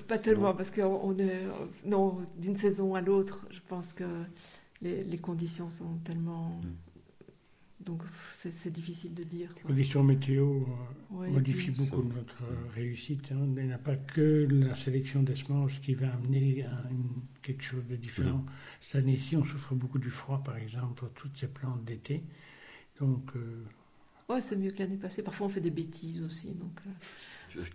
pas 0.06 0.18
tellement, 0.18 0.54
parce 0.54 0.70
qu'on 0.70 1.18
est. 1.18 1.48
Non, 1.84 2.18
d'une 2.38 2.54
saison 2.54 2.94
à 2.94 3.00
l'autre, 3.00 3.44
je 3.50 3.58
pense 3.66 3.92
que 3.92 4.04
les, 4.82 5.02
les 5.02 5.18
conditions 5.18 5.68
sont 5.68 5.96
tellement. 6.04 6.60
Mm. 6.62 6.89
Donc 7.80 8.02
c'est 8.36 8.70
difficile 8.70 9.14
de 9.14 9.24
dire. 9.24 9.48
Les 9.56 9.62
conditions 9.62 10.04
météo 10.04 10.64
euh, 11.12 11.30
modifient 11.30 11.70
beaucoup 11.70 12.02
notre 12.02 12.42
euh, 12.42 12.68
réussite. 12.74 13.32
Hein. 13.32 13.48
Il 13.56 13.66
n'y 13.66 13.72
a 13.72 13.78
pas 13.78 13.96
que 13.96 14.46
la 14.50 14.74
sélection 14.74 15.22
des 15.22 15.34
semences 15.34 15.78
qui 15.78 15.94
va 15.94 16.12
amener 16.12 16.64
à 16.64 16.82
quelque 17.42 17.64
chose 17.64 17.86
de 17.88 17.96
différent. 17.96 18.44
Cette 18.80 19.02
année-ci, 19.02 19.36
on 19.36 19.44
souffre 19.44 19.74
beaucoup 19.74 19.98
du 19.98 20.10
froid, 20.10 20.42
par 20.44 20.56
exemple, 20.56 20.94
pour 20.94 21.10
toutes 21.12 21.38
ces 21.38 21.48
plantes 21.48 21.84
d'été. 21.84 22.22
Donc. 23.00 23.34
Euh, 23.36 23.64
ouais, 24.28 24.42
c'est 24.42 24.56
mieux 24.56 24.72
que 24.72 24.80
l'année 24.80 24.98
passée. 24.98 25.22
Parfois, 25.22 25.46
on 25.46 25.50
fait 25.50 25.62
des 25.62 25.70
bêtises 25.70 26.22
aussi. 26.22 26.54
Donc, 26.54 26.80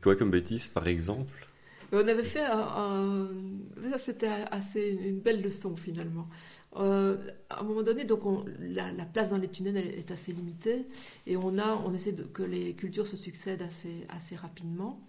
Quoi 0.04 0.16
comme 0.16 0.30
bêtises, 0.30 0.68
par 0.68 0.88
exemple? 0.88 1.48
On 1.92 2.08
avait 2.08 2.24
fait 2.24 2.44
un, 2.44 3.30
ça 3.92 3.98
c'était 3.98 4.28
assez 4.52 5.00
une 5.06 5.20
belle 5.20 5.42
leçon 5.42 5.78
finalement. 5.78 6.28
Euh, 6.78 7.18
à 7.50 7.62
un 7.62 7.64
moment 7.64 7.84
donné, 7.84 8.04
donc 8.04 8.24
la, 8.60 8.92
place 9.06 9.30
dans 9.30 9.38
les 9.38 9.48
tunnels 9.48 9.78
est 9.78 10.12
assez 10.12 10.34
limitée 10.34 10.86
et 11.26 11.38
on 11.38 11.58
a, 11.58 11.76
on 11.86 11.94
essaie 11.94 12.14
que 12.34 12.44
les 12.44 12.74
cultures 12.74 13.08
se 13.08 13.16
succèdent 13.16 13.62
assez, 14.10 14.36
rapidement. 14.36 15.02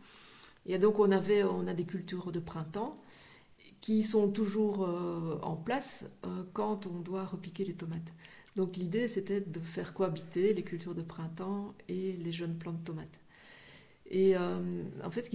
Et 0.67 0.79
donc 0.79 0.99
on 0.99 1.11
avait, 1.11 1.43
on 1.45 1.67
a 1.67 1.75
des 1.75 1.85
cultures 1.85 2.33
de 2.33 2.41
printemps 2.41 3.01
qui 3.81 4.03
sont 4.03 4.29
toujours 4.31 4.85
euh, 4.85 5.39
en 5.43 5.57
place 5.57 6.05
euh, 6.25 6.45
quand 6.53 6.87
on 6.87 7.01
doit 7.01 7.25
repiquer 7.25 7.65
les 7.65 7.75
tomates. 7.75 8.13
Donc 8.57 8.77
l'idée 8.77 9.09
c'était 9.09 9.41
de 9.41 9.61
faire 9.61 9.93
cohabiter 9.93 10.55
les 10.55 10.63
cultures 10.63 10.95
de 10.95 11.03
printemps 11.03 11.75
et 11.89 12.13
les 12.13 12.33
jeunes 12.33 12.57
plantes 12.57 12.81
de 12.81 12.85
tomates. 12.85 13.21
Et 14.09 14.37
euh, 14.37 14.83
en 15.03 15.11
fait, 15.11 15.29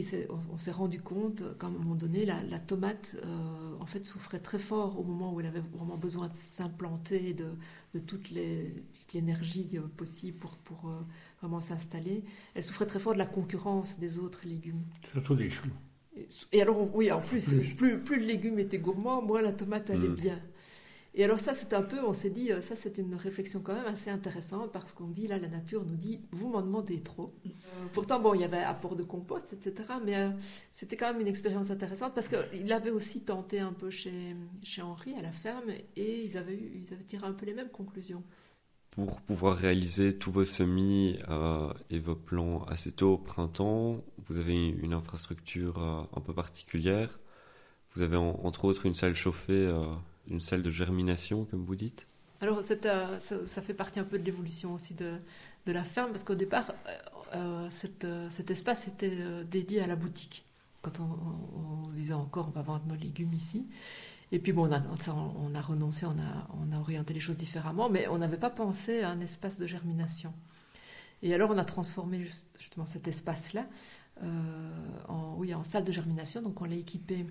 on, 0.51 0.57
s'est 0.57 0.71
rendu 0.71 1.01
compte 1.01 1.43
qu'à 1.57 1.67
un 1.67 1.71
moment 1.71 1.95
donné, 1.95 2.25
la, 2.25 2.59
tomate 2.59 3.17
euh, 3.25 3.75
en 3.79 3.85
fait, 3.85 4.05
souffrait 4.05 4.39
très 4.39 4.59
fort 4.59 4.97
au 4.97 5.03
moment 5.03 5.33
où 5.33 5.41
elle 5.41 5.47
avait 5.47 5.63
vraiment 5.73 5.97
besoin 5.97 6.29
de 6.29 6.35
s'implanter, 6.35 7.33
de, 7.33 7.49
de 7.93 7.99
toute 7.99 8.31
l'énergie 9.13 9.71
euh, 9.75 9.81
possible 9.97 10.37
pour, 10.37 10.55
pour 10.57 10.89
vraiment 11.41 11.59
s'installer. 11.59 12.23
Elle 12.55 12.63
souffrait 12.63 12.85
très 12.85 12.99
fort 12.99 13.13
de 13.13 13.19
la 13.19 13.25
concurrence 13.25 13.99
des 13.99 14.19
autres 14.19 14.41
légumes. 14.45 14.83
Surtout 15.11 15.35
des 15.35 15.49
choux. 15.49 15.67
Et, 16.53 16.61
alors, 16.61 16.95
oui, 16.95 17.11
en 17.11 17.21
plus, 17.21 17.53
plus, 17.75 17.99
plus, 17.99 18.19
le 18.19 18.25
légume 18.25 18.59
était 18.59 18.79
gourmand, 18.79 19.21
moins 19.21 19.41
la 19.41 19.51
tomate 19.51 19.89
allait 19.89 20.07
mm. 20.07 20.15
bien. 20.15 20.39
Et 21.13 21.25
alors 21.25 21.39
ça, 21.39 21.53
c'est 21.53 21.73
un 21.73 21.81
peu, 21.81 21.99
on 22.05 22.13
s'est 22.13 22.29
dit, 22.29 22.51
euh, 22.51 22.61
ça 22.61 22.77
c'est 22.77 22.97
une 22.97 23.15
réflexion 23.15 23.59
quand 23.59 23.73
même 23.73 23.85
assez 23.85 24.09
intéressante 24.09 24.71
parce 24.71 24.93
qu'on 24.93 25.07
dit, 25.07 25.27
là, 25.27 25.37
la 25.37 25.49
nature 25.49 25.83
nous 25.85 25.97
dit, 25.97 26.21
vous 26.31 26.47
m'en 26.47 26.61
demandez 26.61 27.01
trop. 27.01 27.33
Euh, 27.45 27.49
pourtant, 27.91 28.21
bon, 28.21 28.33
il 28.33 28.41
y 28.41 28.45
avait 28.45 28.59
apport 28.59 28.95
de 28.95 29.03
compost, 29.03 29.51
etc. 29.51 29.89
Mais 30.05 30.15
euh, 30.15 30.29
c'était 30.73 30.95
quand 30.95 31.11
même 31.11 31.19
une 31.19 31.27
expérience 31.27 31.69
intéressante 31.69 32.13
parce 32.13 32.29
qu'il 32.29 32.71
avait 32.71 32.91
aussi 32.91 33.21
tenté 33.21 33.59
un 33.59 33.73
peu 33.73 33.89
chez, 33.89 34.35
chez 34.63 34.81
Henri 34.81 35.13
à 35.17 35.21
la 35.21 35.33
ferme 35.33 35.69
et 35.97 36.23
ils 36.23 36.37
avaient, 36.37 36.57
ils 36.57 36.93
avaient 36.93 37.03
tiré 37.03 37.27
un 37.27 37.33
peu 37.33 37.45
les 37.45 37.53
mêmes 37.53 37.71
conclusions. 37.71 38.23
Pour 38.91 39.21
pouvoir 39.21 39.57
réaliser 39.57 40.17
tous 40.17 40.31
vos 40.31 40.43
semis 40.43 41.17
et 41.89 41.99
vos 41.99 42.15
plans 42.15 42.65
assez 42.65 42.91
tôt 42.91 43.13
au 43.13 43.17
printemps, 43.17 44.03
vous 44.25 44.35
avez 44.35 44.67
une 44.67 44.93
infrastructure 44.93 45.79
un 46.13 46.19
peu 46.19 46.33
particulière. 46.33 47.21
Vous 47.93 48.01
avez 48.01 48.17
entre 48.17 48.65
autres 48.65 48.85
une 48.85 48.93
salle 48.93 49.15
chauffée 49.15 49.71
une 50.31 50.39
salle 50.39 50.61
de 50.61 50.71
germination, 50.71 51.45
comme 51.45 51.63
vous 51.63 51.75
dites? 51.75 52.07
Alors, 52.39 52.63
ça, 52.63 52.75
ça, 53.19 53.61
fait 53.61 53.73
partie 53.73 53.99
un 53.99 54.03
peu 54.03 54.17
de 54.17 54.23
l'évolution 54.23 54.73
aussi 54.73 54.95
de, 54.95 55.17
de 55.65 55.71
la 55.71 55.83
ferme, 55.83 56.11
parce 56.11 56.23
qu'au 56.23 56.35
départ, 56.35 56.73
cet 57.69 58.49
espace 58.49 58.87
était 58.87 59.15
dédié 59.43 59.81
à 59.81 59.87
la 59.87 59.95
boutique. 59.95 60.43
Quand 60.81 60.99
on, 60.99 61.87
se 61.87 61.93
disait 61.93 62.13
encore, 62.13 62.47
on 62.47 62.51
va 62.51 62.63
vendre 62.63 62.85
nos 62.87 62.95
légumes 62.95 63.33
ici. 63.33 63.67
Et 64.31 64.39
puis 64.39 64.53
bon, 64.53 64.67
on 64.67 64.71
a, 64.71 64.81
on 65.11 65.53
a 65.53 65.61
renoncé, 65.61 66.05
on 66.05 66.11
a, 66.17 66.47
on 66.57 66.75
a 66.75 66.79
orienté 66.79 67.13
les 67.13 67.19
choses 67.19 67.37
différemment, 67.37 67.89
mais 67.89 68.07
on 68.07 68.17
n'avait 68.17 68.37
pas 68.37 68.49
pensé 68.49 69.01
à 69.01 69.09
un 69.09 69.19
espace 69.19 69.59
de 69.59 69.67
germination. 69.67 70.33
Et 71.21 71.33
alors 71.33 71.51
on 71.51 71.57
a 71.57 71.65
transformé 71.65 72.25
justement 72.57 72.85
cet 72.85 73.07
espace-là 73.07 73.67
en, 75.07 75.35
oui, 75.37 75.53
en 75.53 75.63
salle 75.63 75.83
de 75.83 75.91
germination. 75.91 76.41
Donc 76.41 76.61
on 76.61 76.65
l'a 76.65 76.75
équipé 76.75 77.25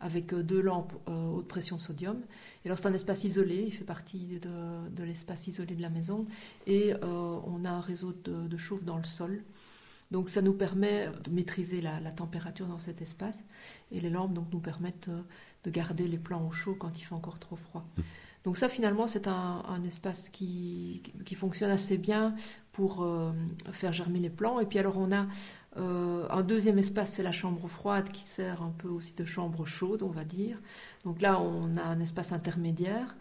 avec 0.00 0.32
euh, 0.32 0.42
deux 0.42 0.60
lampes 0.60 0.94
euh, 1.08 1.28
haute 1.28 1.48
pression 1.48 1.78
sodium. 1.78 2.20
Et 2.64 2.68
alors 2.68 2.78
c'est 2.78 2.86
un 2.86 2.94
espace 2.94 3.24
isolé, 3.24 3.64
il 3.66 3.72
fait 3.72 3.84
partie 3.84 4.40
de, 4.40 5.02
l'espace 5.02 5.46
isolé 5.46 5.74
de 5.74 5.82
la 5.82 5.90
maison. 5.90 6.26
Et 6.66 6.94
euh, 6.94 6.96
on 7.02 7.64
a 7.64 7.70
un 7.70 7.80
réseau 7.80 8.12
de, 8.12 8.56
chauffe 8.56 8.84
dans 8.84 8.98
le 8.98 9.04
sol. 9.04 9.42
Donc 10.10 10.28
ça 10.28 10.40
nous 10.40 10.54
permet 10.54 11.08
de 11.24 11.30
maîtriser 11.30 11.80
la, 11.80 12.00
température 12.10 12.66
dans 12.66 12.78
cet 12.78 13.02
espace. 13.02 13.44
Et 13.92 14.00
les 14.00 14.10
lampes 14.10 14.32
donc, 14.32 14.46
nous 14.52 14.60
permettent 14.60 15.10
de 15.64 15.70
garder 15.70 16.08
les 16.08 16.18
plants 16.18 16.46
au 16.46 16.50
chaud 16.50 16.76
quand 16.78 16.98
il 16.98 17.02
fait 17.02 17.14
encore 17.14 17.38
trop 17.38 17.56
froid. 17.56 17.86
Mmh. 17.96 18.02
Donc 18.44 18.56
ça 18.56 18.68
finalement 18.68 19.06
c'est 19.06 19.26
un, 19.26 19.82
espace 19.84 20.30
qui, 20.30 21.02
qui, 21.26 21.34
fonctionne 21.34 21.70
assez 21.70 21.98
bien 21.98 22.34
pour 22.72 23.06
faire 23.72 23.92
germer 23.92 24.20
les 24.20 24.30
plants. 24.30 24.60
Et 24.60 24.64
puis 24.64 24.78
alors 24.78 24.96
on 24.96 25.12
a 25.12 25.26
euh, 25.76 26.26
un 26.30 26.42
deuxième 26.42 26.78
espace, 26.78 27.12
c'est 27.12 27.22
la 27.22 27.32
chambre 27.32 27.68
froide 27.68 28.10
qui 28.10 28.22
sert 28.22 28.62
un 28.62 28.72
peu 28.78 28.88
aussi 28.88 29.14
de 29.14 29.24
chambre 29.24 29.66
chaude, 29.66 30.02
on 30.02 30.08
va 30.08 30.24
dire. 30.24 30.58
Donc 31.04 31.20
là, 31.20 31.40
on 31.40 31.76
a 31.76 31.82
un 31.82 32.00
espace 32.00 32.32
intermédiaire. 32.32 33.16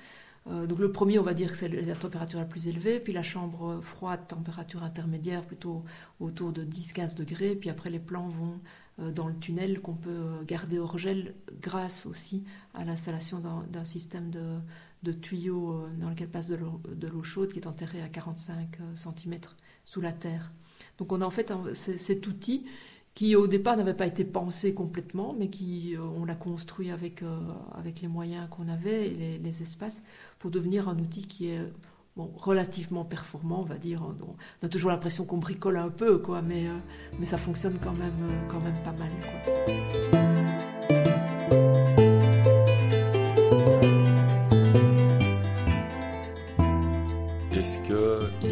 Euh, 0.50 0.66
donc 0.66 0.80
le 0.80 0.92
premier, 0.92 1.20
on 1.20 1.24
va 1.24 1.34
dire 1.34 1.52
que 1.52 1.58
c'est 1.58 1.68
la 1.68 1.96
température 1.96 2.40
la 2.40 2.46
plus 2.46 2.68
élevée, 2.68 3.00
puis 3.00 3.14
la 3.14 3.24
chambre 3.24 3.80
froide, 3.82 4.28
température 4.28 4.84
intermédiaire, 4.84 5.44
plutôt 5.44 5.84
autour 6.20 6.54
de 6.54 6.64
10-15 6.64 7.16
degrés, 7.16 7.56
puis 7.56 7.70
après 7.70 7.90
les 7.90 8.00
plants 8.00 8.30
vont 8.30 8.60
euh, 9.00 9.12
dans 9.12 9.28
le 9.28 9.36
tunnel 9.36 9.82
qu'on 9.82 9.94
peut 9.96 10.44
garder 10.48 10.80
hors 10.80 10.98
gel 10.98 11.36
grâce 11.62 12.06
aussi 12.06 12.44
à 12.74 12.86
l'installation 12.86 13.42
d'un 13.70 13.86
système 13.86 14.30
de, 14.30 14.60
de, 15.04 15.12
tuyaux 15.12 15.86
dans 16.00 16.10
lequel 16.10 16.30
passe 16.30 16.48
de 16.48 16.56
l'eau 16.56 17.24
chaude 17.24 17.54
qui 17.54 17.60
est 17.60 17.68
enterré 17.68 18.02
à 18.02 18.10
45 18.10 18.80
cm 18.96 19.40
sous 19.86 20.02
la 20.02 20.12
terre. 20.12 20.52
Donc 20.98 21.12
on 21.12 21.22
a 21.22 21.26
en 21.26 21.30
fait 21.30 21.54
cet 21.74 22.28
outil 22.28 22.66
qui 23.18 23.36
au 23.36 23.48
départ 23.48 23.76
n'avait 23.78 23.96
pas 23.96 24.06
été 24.06 24.24
pensé 24.24 24.76
complètement, 24.76 25.36
mais 25.36 25.50
qui 25.50 25.96
euh, 25.96 26.02
on 26.02 26.24
l'a 26.24 26.36
construit 26.36 26.92
avec, 26.92 27.24
euh, 27.24 27.40
avec 27.74 28.00
les 28.02 28.08
moyens 28.08 28.48
qu'on 28.52 28.68
avait 28.68 29.08
et 29.08 29.40
les, 29.40 29.62
espaces 29.64 30.04
pour 30.38 30.52
devenir 30.52 30.88
un 30.88 31.00
outil 31.00 31.26
qui 31.26 31.48
est 31.48 31.62
bon, 32.16 32.32
relativement 32.38 33.06
performant, 33.06 33.62
on 33.62 33.66
va 33.66 33.80
dire. 33.80 34.04
On 34.04 34.66
a 34.68 34.70
toujours 34.70 34.92
l'impression 34.92 35.26
qu'on 35.26 35.40
bricole 35.40 35.78
un 35.78 35.90
peu, 35.90 36.20
quoi, 36.20 36.44
mais, 36.44 36.68
euh, 36.68 36.78
mais 37.20 37.26
ça 37.26 37.40
fonctionne 37.40 37.80
quand 37.82 37.96
même, 37.96 38.28
quand 38.50 38.60
même 38.60 38.78
pas 38.84 38.94
mal. 38.94 40.67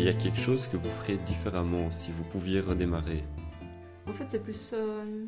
Y 0.05 0.09
a 0.09 0.13
quelque 0.13 0.39
chose 0.39 0.67
que 0.67 0.77
vous 0.77 0.89
feriez 1.01 1.17
différemment 1.17 1.89
si 1.89 2.11
vous 2.11 2.23
pouviez 2.25 2.59
redémarrer 2.59 3.23
En 4.05 4.13
fait, 4.13 4.25
c'est 4.29 4.43
plus 4.43 4.69
euh, 4.73 5.25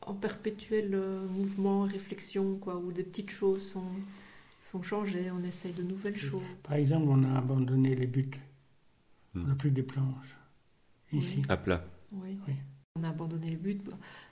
en 0.00 0.14
perpétuel 0.14 0.94
euh, 0.94 1.28
mouvement, 1.28 1.82
réflexion, 1.82 2.56
quoi, 2.56 2.76
où 2.76 2.90
des 2.90 3.04
petites 3.04 3.30
choses 3.30 3.64
sont, 3.64 3.86
sont 4.64 4.82
changées, 4.82 5.30
on 5.30 5.44
essaye 5.44 5.72
de 5.74 5.84
nouvelles 5.84 6.16
choses. 6.16 6.42
Par 6.64 6.72
exemple, 6.72 7.06
on 7.08 7.22
a 7.22 7.38
abandonné 7.38 7.94
les 7.94 8.08
buts. 8.08 8.32
On 9.36 9.40
n'a 9.40 9.54
hmm. 9.54 9.58
plus 9.58 9.70
de 9.70 9.82
planches. 9.82 10.36
Ici. 11.12 11.42
À 11.48 11.56
plat. 11.56 11.84
Oui. 12.10 12.36
On 12.98 13.04
a 13.04 13.10
abandonné 13.10 13.50
les 13.50 13.56
buts 13.56 13.78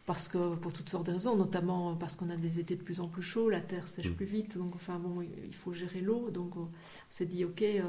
parce 0.06 0.26
que 0.26 0.56
pour 0.56 0.72
toutes 0.72 0.88
sortes 0.88 1.06
de 1.06 1.12
raisons, 1.12 1.36
notamment 1.36 1.94
parce 1.94 2.16
qu'on 2.16 2.30
a 2.30 2.36
des 2.36 2.58
étés 2.58 2.74
de 2.74 2.82
plus 2.82 2.98
en 2.98 3.06
plus 3.06 3.22
chauds, 3.22 3.48
la 3.48 3.60
terre 3.60 3.86
sèche 3.86 4.08
hmm. 4.08 4.14
plus 4.14 4.26
vite, 4.26 4.58
donc 4.58 4.74
enfin 4.74 4.98
bon, 4.98 5.22
il 5.22 5.54
faut 5.54 5.72
gérer 5.72 6.00
l'eau, 6.00 6.30
donc 6.30 6.56
on 6.56 6.68
s'est 7.10 7.26
dit 7.26 7.44
ok, 7.44 7.62
euh, 7.62 7.82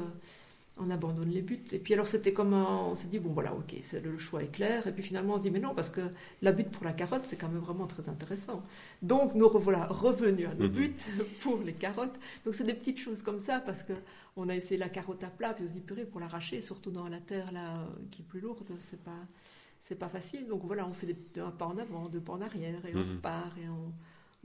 on 0.78 0.90
abandonne 0.90 1.30
les 1.30 1.42
buts. 1.42 1.64
Et 1.72 1.78
puis 1.78 1.94
alors 1.94 2.06
c'était 2.06 2.32
comme 2.32 2.52
on 2.52 2.94
s'est 2.94 3.08
dit 3.08 3.18
bon 3.18 3.32
voilà 3.32 3.54
ok 3.54 3.74
le 4.02 4.18
choix 4.18 4.42
est 4.42 4.52
clair. 4.52 4.86
Et 4.86 4.92
puis 4.92 5.02
finalement 5.02 5.34
on 5.34 5.38
se 5.38 5.42
dit 5.42 5.50
mais 5.50 5.60
non 5.60 5.74
parce 5.74 5.90
que 5.90 6.00
la 6.42 6.52
butte 6.52 6.70
pour 6.70 6.84
la 6.84 6.92
carotte 6.92 7.24
c'est 7.24 7.36
quand 7.36 7.48
même 7.48 7.60
vraiment 7.60 7.86
très 7.86 8.08
intéressant. 8.08 8.62
Donc 9.02 9.34
nous 9.34 9.48
revoilà 9.48 9.86
revenus 9.86 10.46
à 10.48 10.54
nos 10.54 10.68
mhm. 10.68 10.74
buts 10.74 10.94
pour 11.40 11.62
les 11.62 11.72
carottes. 11.72 12.18
Donc 12.44 12.54
c'est 12.54 12.64
des 12.64 12.74
petites 12.74 12.98
choses 12.98 13.22
comme 13.22 13.40
ça 13.40 13.60
parce 13.60 13.82
que 13.82 13.94
on 14.36 14.48
a 14.50 14.54
essayé 14.54 14.78
la 14.78 14.90
carotte 14.90 15.24
à 15.24 15.30
plat 15.30 15.54
puis 15.54 15.64
on 15.64 15.68
se 15.68 15.72
dit 15.72 15.80
purée 15.80 16.04
pour 16.04 16.20
l'arracher 16.20 16.60
surtout 16.60 16.90
dans 16.90 17.08
la 17.08 17.20
terre 17.20 17.52
là 17.52 17.86
qui 18.10 18.22
est 18.22 18.26
plus 18.26 18.40
lourde 18.40 18.70
c'est 18.78 19.02
pas 19.02 19.26
c'est 19.80 19.98
pas 19.98 20.08
facile. 20.08 20.46
Donc 20.46 20.62
voilà 20.64 20.86
on 20.86 20.92
fait 20.92 21.06
des, 21.06 21.40
un 21.40 21.50
pas 21.50 21.66
en 21.66 21.78
avant 21.78 22.08
deux 22.08 22.20
pas 22.20 22.34
en 22.34 22.42
arrière 22.42 22.84
et 22.84 22.94
on 22.94 22.98
mhm. 22.98 23.12
repart 23.16 23.56
et 23.58 23.68
on 23.68 23.92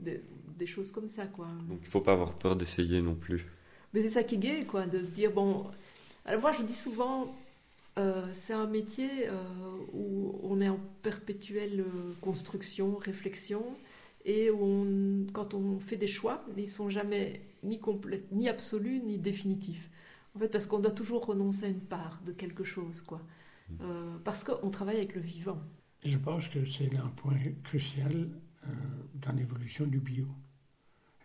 des, 0.00 0.20
des, 0.58 0.66
choses 0.66 0.90
comme 0.90 1.08
ça 1.08 1.26
quoi. 1.26 1.46
Donc 1.68 1.78
il 1.82 1.86
faut 1.86 2.00
pas 2.00 2.14
avoir 2.14 2.34
peur 2.34 2.56
d'essayer 2.56 3.02
non 3.02 3.14
plus. 3.14 3.46
Mais 3.92 4.00
c'est 4.02 4.08
ça 4.08 4.22
qui 4.24 4.36
est 4.36 4.38
gai 4.38 4.64
quoi 4.64 4.86
de 4.86 5.04
se 5.04 5.10
dire 5.10 5.30
bon 5.32 5.66
alors 6.24 6.40
moi, 6.40 6.52
je 6.52 6.62
dis 6.62 6.74
souvent, 6.74 7.34
euh, 7.98 8.26
c'est 8.32 8.52
un 8.52 8.66
métier 8.66 9.28
euh, 9.28 9.34
où 9.92 10.38
on 10.42 10.60
est 10.60 10.68
en 10.68 10.80
perpétuelle 11.02 11.80
euh, 11.80 12.12
construction, 12.20 12.96
réflexion, 12.96 13.64
et 14.24 14.50
où 14.50 15.26
quand 15.32 15.54
on 15.54 15.80
fait 15.80 15.96
des 15.96 16.06
choix, 16.06 16.44
ils 16.56 16.68
sont 16.68 16.90
jamais 16.90 17.42
ni 17.64 17.80
complets, 17.80 18.24
ni 18.30 18.48
absolus, 18.48 19.00
ni 19.00 19.18
définitifs. 19.18 19.90
En 20.34 20.38
fait, 20.38 20.48
parce 20.48 20.66
qu'on 20.66 20.78
doit 20.78 20.92
toujours 20.92 21.26
renoncer 21.26 21.66
à 21.66 21.68
une 21.68 21.80
part 21.80 22.20
de 22.24 22.32
quelque 22.32 22.64
chose, 22.64 23.00
quoi. 23.02 23.20
Mmh. 23.70 24.18
parce 24.24 24.44
qu'on 24.44 24.68
travaille 24.70 24.96
avec 24.96 25.14
le 25.14 25.20
vivant. 25.20 25.58
je 26.04 26.18
pense 26.18 26.48
que 26.48 26.66
c'est 26.66 26.94
un 26.96 27.08
point 27.08 27.38
crucial 27.62 28.28
dans 29.14 29.32
l'évolution 29.32 29.86
du 29.86 29.98
bio. 29.98 30.26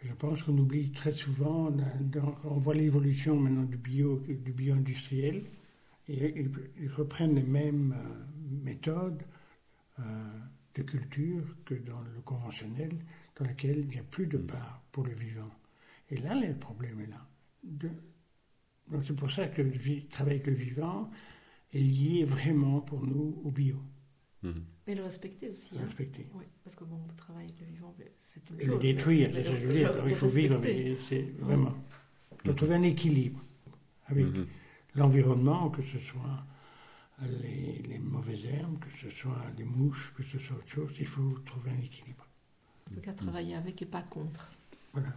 Je 0.01 0.13
pense 0.13 0.43
qu'on 0.43 0.57
oublie 0.57 0.91
très 0.91 1.11
souvent, 1.11 1.75
on 2.43 2.57
voit 2.57 2.73
l'évolution 2.73 3.35
maintenant 3.35 3.63
du 3.63 3.77
bio, 3.77 4.23
du 4.27 4.53
bio 4.53 4.75
industriel, 4.75 5.43
et 6.07 6.47
ils, 6.77 6.89
reprennent 6.89 7.35
les 7.35 7.43
mêmes 7.43 7.93
euh, 7.97 8.63
méthodes 8.63 9.23
euh, 9.99 10.03
de 10.75 10.83
culture 10.83 11.43
que 11.65 11.73
dans 11.73 11.99
le 12.01 12.21
conventionnel, 12.23 12.91
dans 13.35 13.45
lequel 13.45 13.79
il 13.79 13.87
n'y 13.87 13.99
a 13.99 14.03
plus 14.03 14.27
de 14.27 14.37
part 14.37 14.83
pour 14.91 15.05
le 15.05 15.13
vivant. 15.13 15.51
Et 16.09 16.17
là, 16.17 16.35
le 16.35 16.55
problème 16.55 17.01
est 17.01 17.07
là. 17.07 17.27
c'est 19.03 19.15
pour 19.15 19.29
ça 19.29 19.47
que 19.47 19.61
le 19.61 20.07
travail 20.07 20.35
avec 20.35 20.47
le 20.47 20.53
vivant 20.53 21.11
est 21.73 21.79
lié 21.79 22.23
vraiment 22.23 22.79
pour 22.79 23.05
nous 23.05 23.41
au 23.43 23.51
bio. 23.51 23.81
Mhm. 24.43 24.63
Mais 24.87 24.95
le 24.95 25.03
respecter 25.03 25.49
aussi. 25.49 25.75
Le 25.75 25.81
hein. 25.81 25.85
respecter. 25.85 26.27
Oui, 26.33 26.45
parce 26.63 26.75
que 26.75 26.85
bon, 26.85 26.97
on 27.09 27.13
travaille 27.15 27.45
avec 27.45 27.59
le 27.59 27.65
vivant, 27.67 27.93
c'est 28.21 28.49
une 28.49 28.59
chose. 28.59 28.67
Le 28.67 28.79
détruire, 28.79 29.29
c'est 29.33 29.43
ça 29.43 29.51
que 29.51 29.57
je 29.57 29.67
veux 29.67 29.73
dire. 29.73 29.91
il 30.07 30.15
faut 30.15 30.27
vivre, 30.27 30.59
mais 30.59 30.97
c'est 31.01 31.25
vraiment. 31.39 31.75
Il 32.43 32.51
faut 32.51 32.53
trouver 32.53 32.75
un 32.75 32.83
équilibre 32.83 33.39
avec 34.05 34.25
mhm. 34.25 34.47
l'environnement, 34.95 35.69
que 35.69 35.81
ce 35.81 35.97
soit 35.97 36.45
les, 37.41 37.81
les, 37.89 37.99
mauvaises 37.99 38.45
herbes, 38.45 38.79
que 38.79 38.97
ce 38.97 39.09
soit 39.09 39.43
les 39.57 39.65
mouches, 39.65 40.13
que 40.15 40.23
ce 40.23 40.39
soit 40.39 40.55
autre 40.55 40.69
chose. 40.69 40.91
Il 40.99 41.07
faut 41.07 41.37
trouver 41.45 41.71
un 41.71 41.81
équilibre. 41.81 42.25
En 42.89 42.95
tout 42.95 43.01
cas, 43.01 43.11
travailler 43.11 43.55
avec 43.55 43.81
et 43.81 43.85
pas 43.85 44.03
contre. 44.03 44.49
Voilà. 44.93 45.09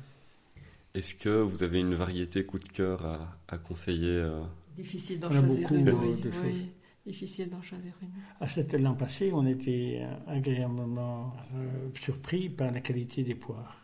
Est-ce 0.94 1.14
que 1.14 1.42
vous 1.42 1.62
avez 1.62 1.78
une 1.78 1.94
variété 1.94 2.44
coup 2.44 2.58
de 2.58 2.66
cœur 2.66 3.06
à, 3.06 3.38
à 3.46 3.58
conseiller 3.58 4.08
euh? 4.08 4.42
Difficile 4.74 5.20
d'en 5.20 5.30
choisir 5.30 5.48
beaucoup, 5.48 5.76
une. 5.76 5.90
Oui, 5.90 6.20
de 6.20 6.30
choses 6.32 6.66
difficile 7.06 7.48
d'en 7.50 7.62
choisir 7.62 7.94
une. 8.02 8.10
À 8.40 8.48
cet 8.48 8.72
l'an 8.74 8.94
passé, 8.94 9.32
on 9.32 9.46
était 9.46 10.06
agréablement 10.26 11.32
euh, 11.54 11.88
surpris 11.94 12.48
par 12.48 12.70
la 12.70 12.80
qualité 12.80 13.22
des 13.22 13.34
poires. 13.34 13.80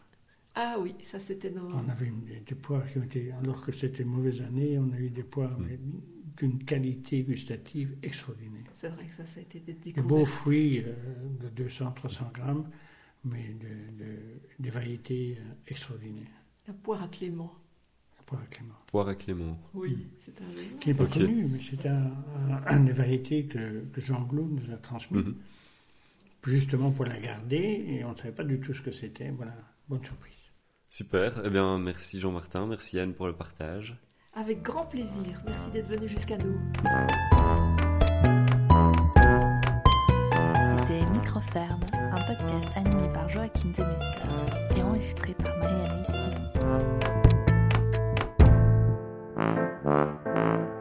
Ah 0.55 0.76
oui, 0.81 0.94
ça 1.02 1.20
c'était 1.20 1.50
nos... 1.50 1.68
On 1.68 1.88
avait 1.88 2.11
des 2.46 2.55
poires 2.55 2.87
qui 2.90 2.98
ont 2.98 3.02
été, 3.02 3.31
alors 3.33 3.61
que 3.61 3.72
c'était 3.72 4.02
une 4.02 4.09
mauvaise 4.09 4.40
année, 4.40 4.79
on 4.79 4.90
a 4.92 4.98
eu 4.98 5.11
des 5.11 5.22
poires 5.22 5.59
mm. 5.59 5.66
d'une 6.38 6.64
qualité 6.64 7.22
gustative 7.22 7.96
extraordinaire. 8.02 8.64
C'est 8.74 8.88
vrai 8.88 9.05
que 9.05 9.14
ça, 9.14 9.26
ça 9.26 9.40
a 9.40 9.42
été 9.42 9.61
des 9.61 9.74
Des 9.74 10.00
beaux 10.00 10.24
fruits 10.24 10.83
euh, 10.83 10.94
de 11.50 11.64
200-300 11.64 12.33
grammes, 12.33 12.70
mais 13.24 13.55
de, 13.61 14.07
des 14.59 14.70
variétés 14.70 15.37
euh, 15.38 15.52
extraordinaires. 15.66 16.24
La 16.66 16.72
poire 16.72 17.02
à 17.02 17.09
Clément. 17.09 17.52
Poire 18.26 18.42
à 18.42 18.46
Clément. 18.46 18.74
Poire 18.88 19.08
à 19.08 19.14
Clément. 19.14 19.58
Oui, 19.72 20.08
c'est 20.18 20.40
un 20.40 20.78
Qui 20.80 20.88
n'est 20.88 20.94
pas 20.94 21.06
connu, 21.06 21.46
mais 21.48 21.60
c'est 21.62 21.88
un, 21.88 22.10
un, 22.66 22.80
des 22.80 22.92
variétés 22.92 23.46
que, 23.46 23.84
que 23.92 24.00
Jean 24.00 24.22
Glou 24.22 24.48
nous 24.48 24.74
a 24.74 24.76
transmis. 24.76 25.18
Mhm. 25.18 25.36
Justement 26.44 26.92
pour 26.92 27.04
la 27.04 27.18
garder, 27.18 27.84
et 27.88 28.04
on 28.04 28.12
ne 28.12 28.16
savait 28.16 28.30
pas 28.32 28.44
du 28.44 28.60
tout 28.60 28.72
ce 28.72 28.80
que 28.80 28.92
c'était. 28.92 29.30
Voilà, 29.30 29.54
bonne 29.88 30.04
surprise. 30.04 30.52
Super, 30.88 31.42
eh 31.44 31.50
bien 31.50 31.78
merci 31.78 32.20
Jean-Martin, 32.20 32.66
merci 32.66 33.00
Anne 33.00 33.14
pour 33.14 33.26
le 33.26 33.32
partage. 33.32 33.96
Avec 34.32 34.62
grand 34.62 34.86
plaisir, 34.86 35.42
merci 35.44 35.70
d'être 35.72 35.88
venu 35.88 36.08
jusqu'à 36.08 36.38
nous. 36.38 36.56
C'était 40.78 41.04
Microferme, 41.10 41.84
un 41.92 42.34
podcast 42.34 42.68
animé 42.76 43.12
par 43.12 43.28
Joachim 43.28 43.72
Zemester 43.74 44.76
et 44.76 44.82
enregistré 44.82 45.34
par 45.34 45.58
Marie 45.58 47.25
Mm-hmm. 49.37 50.75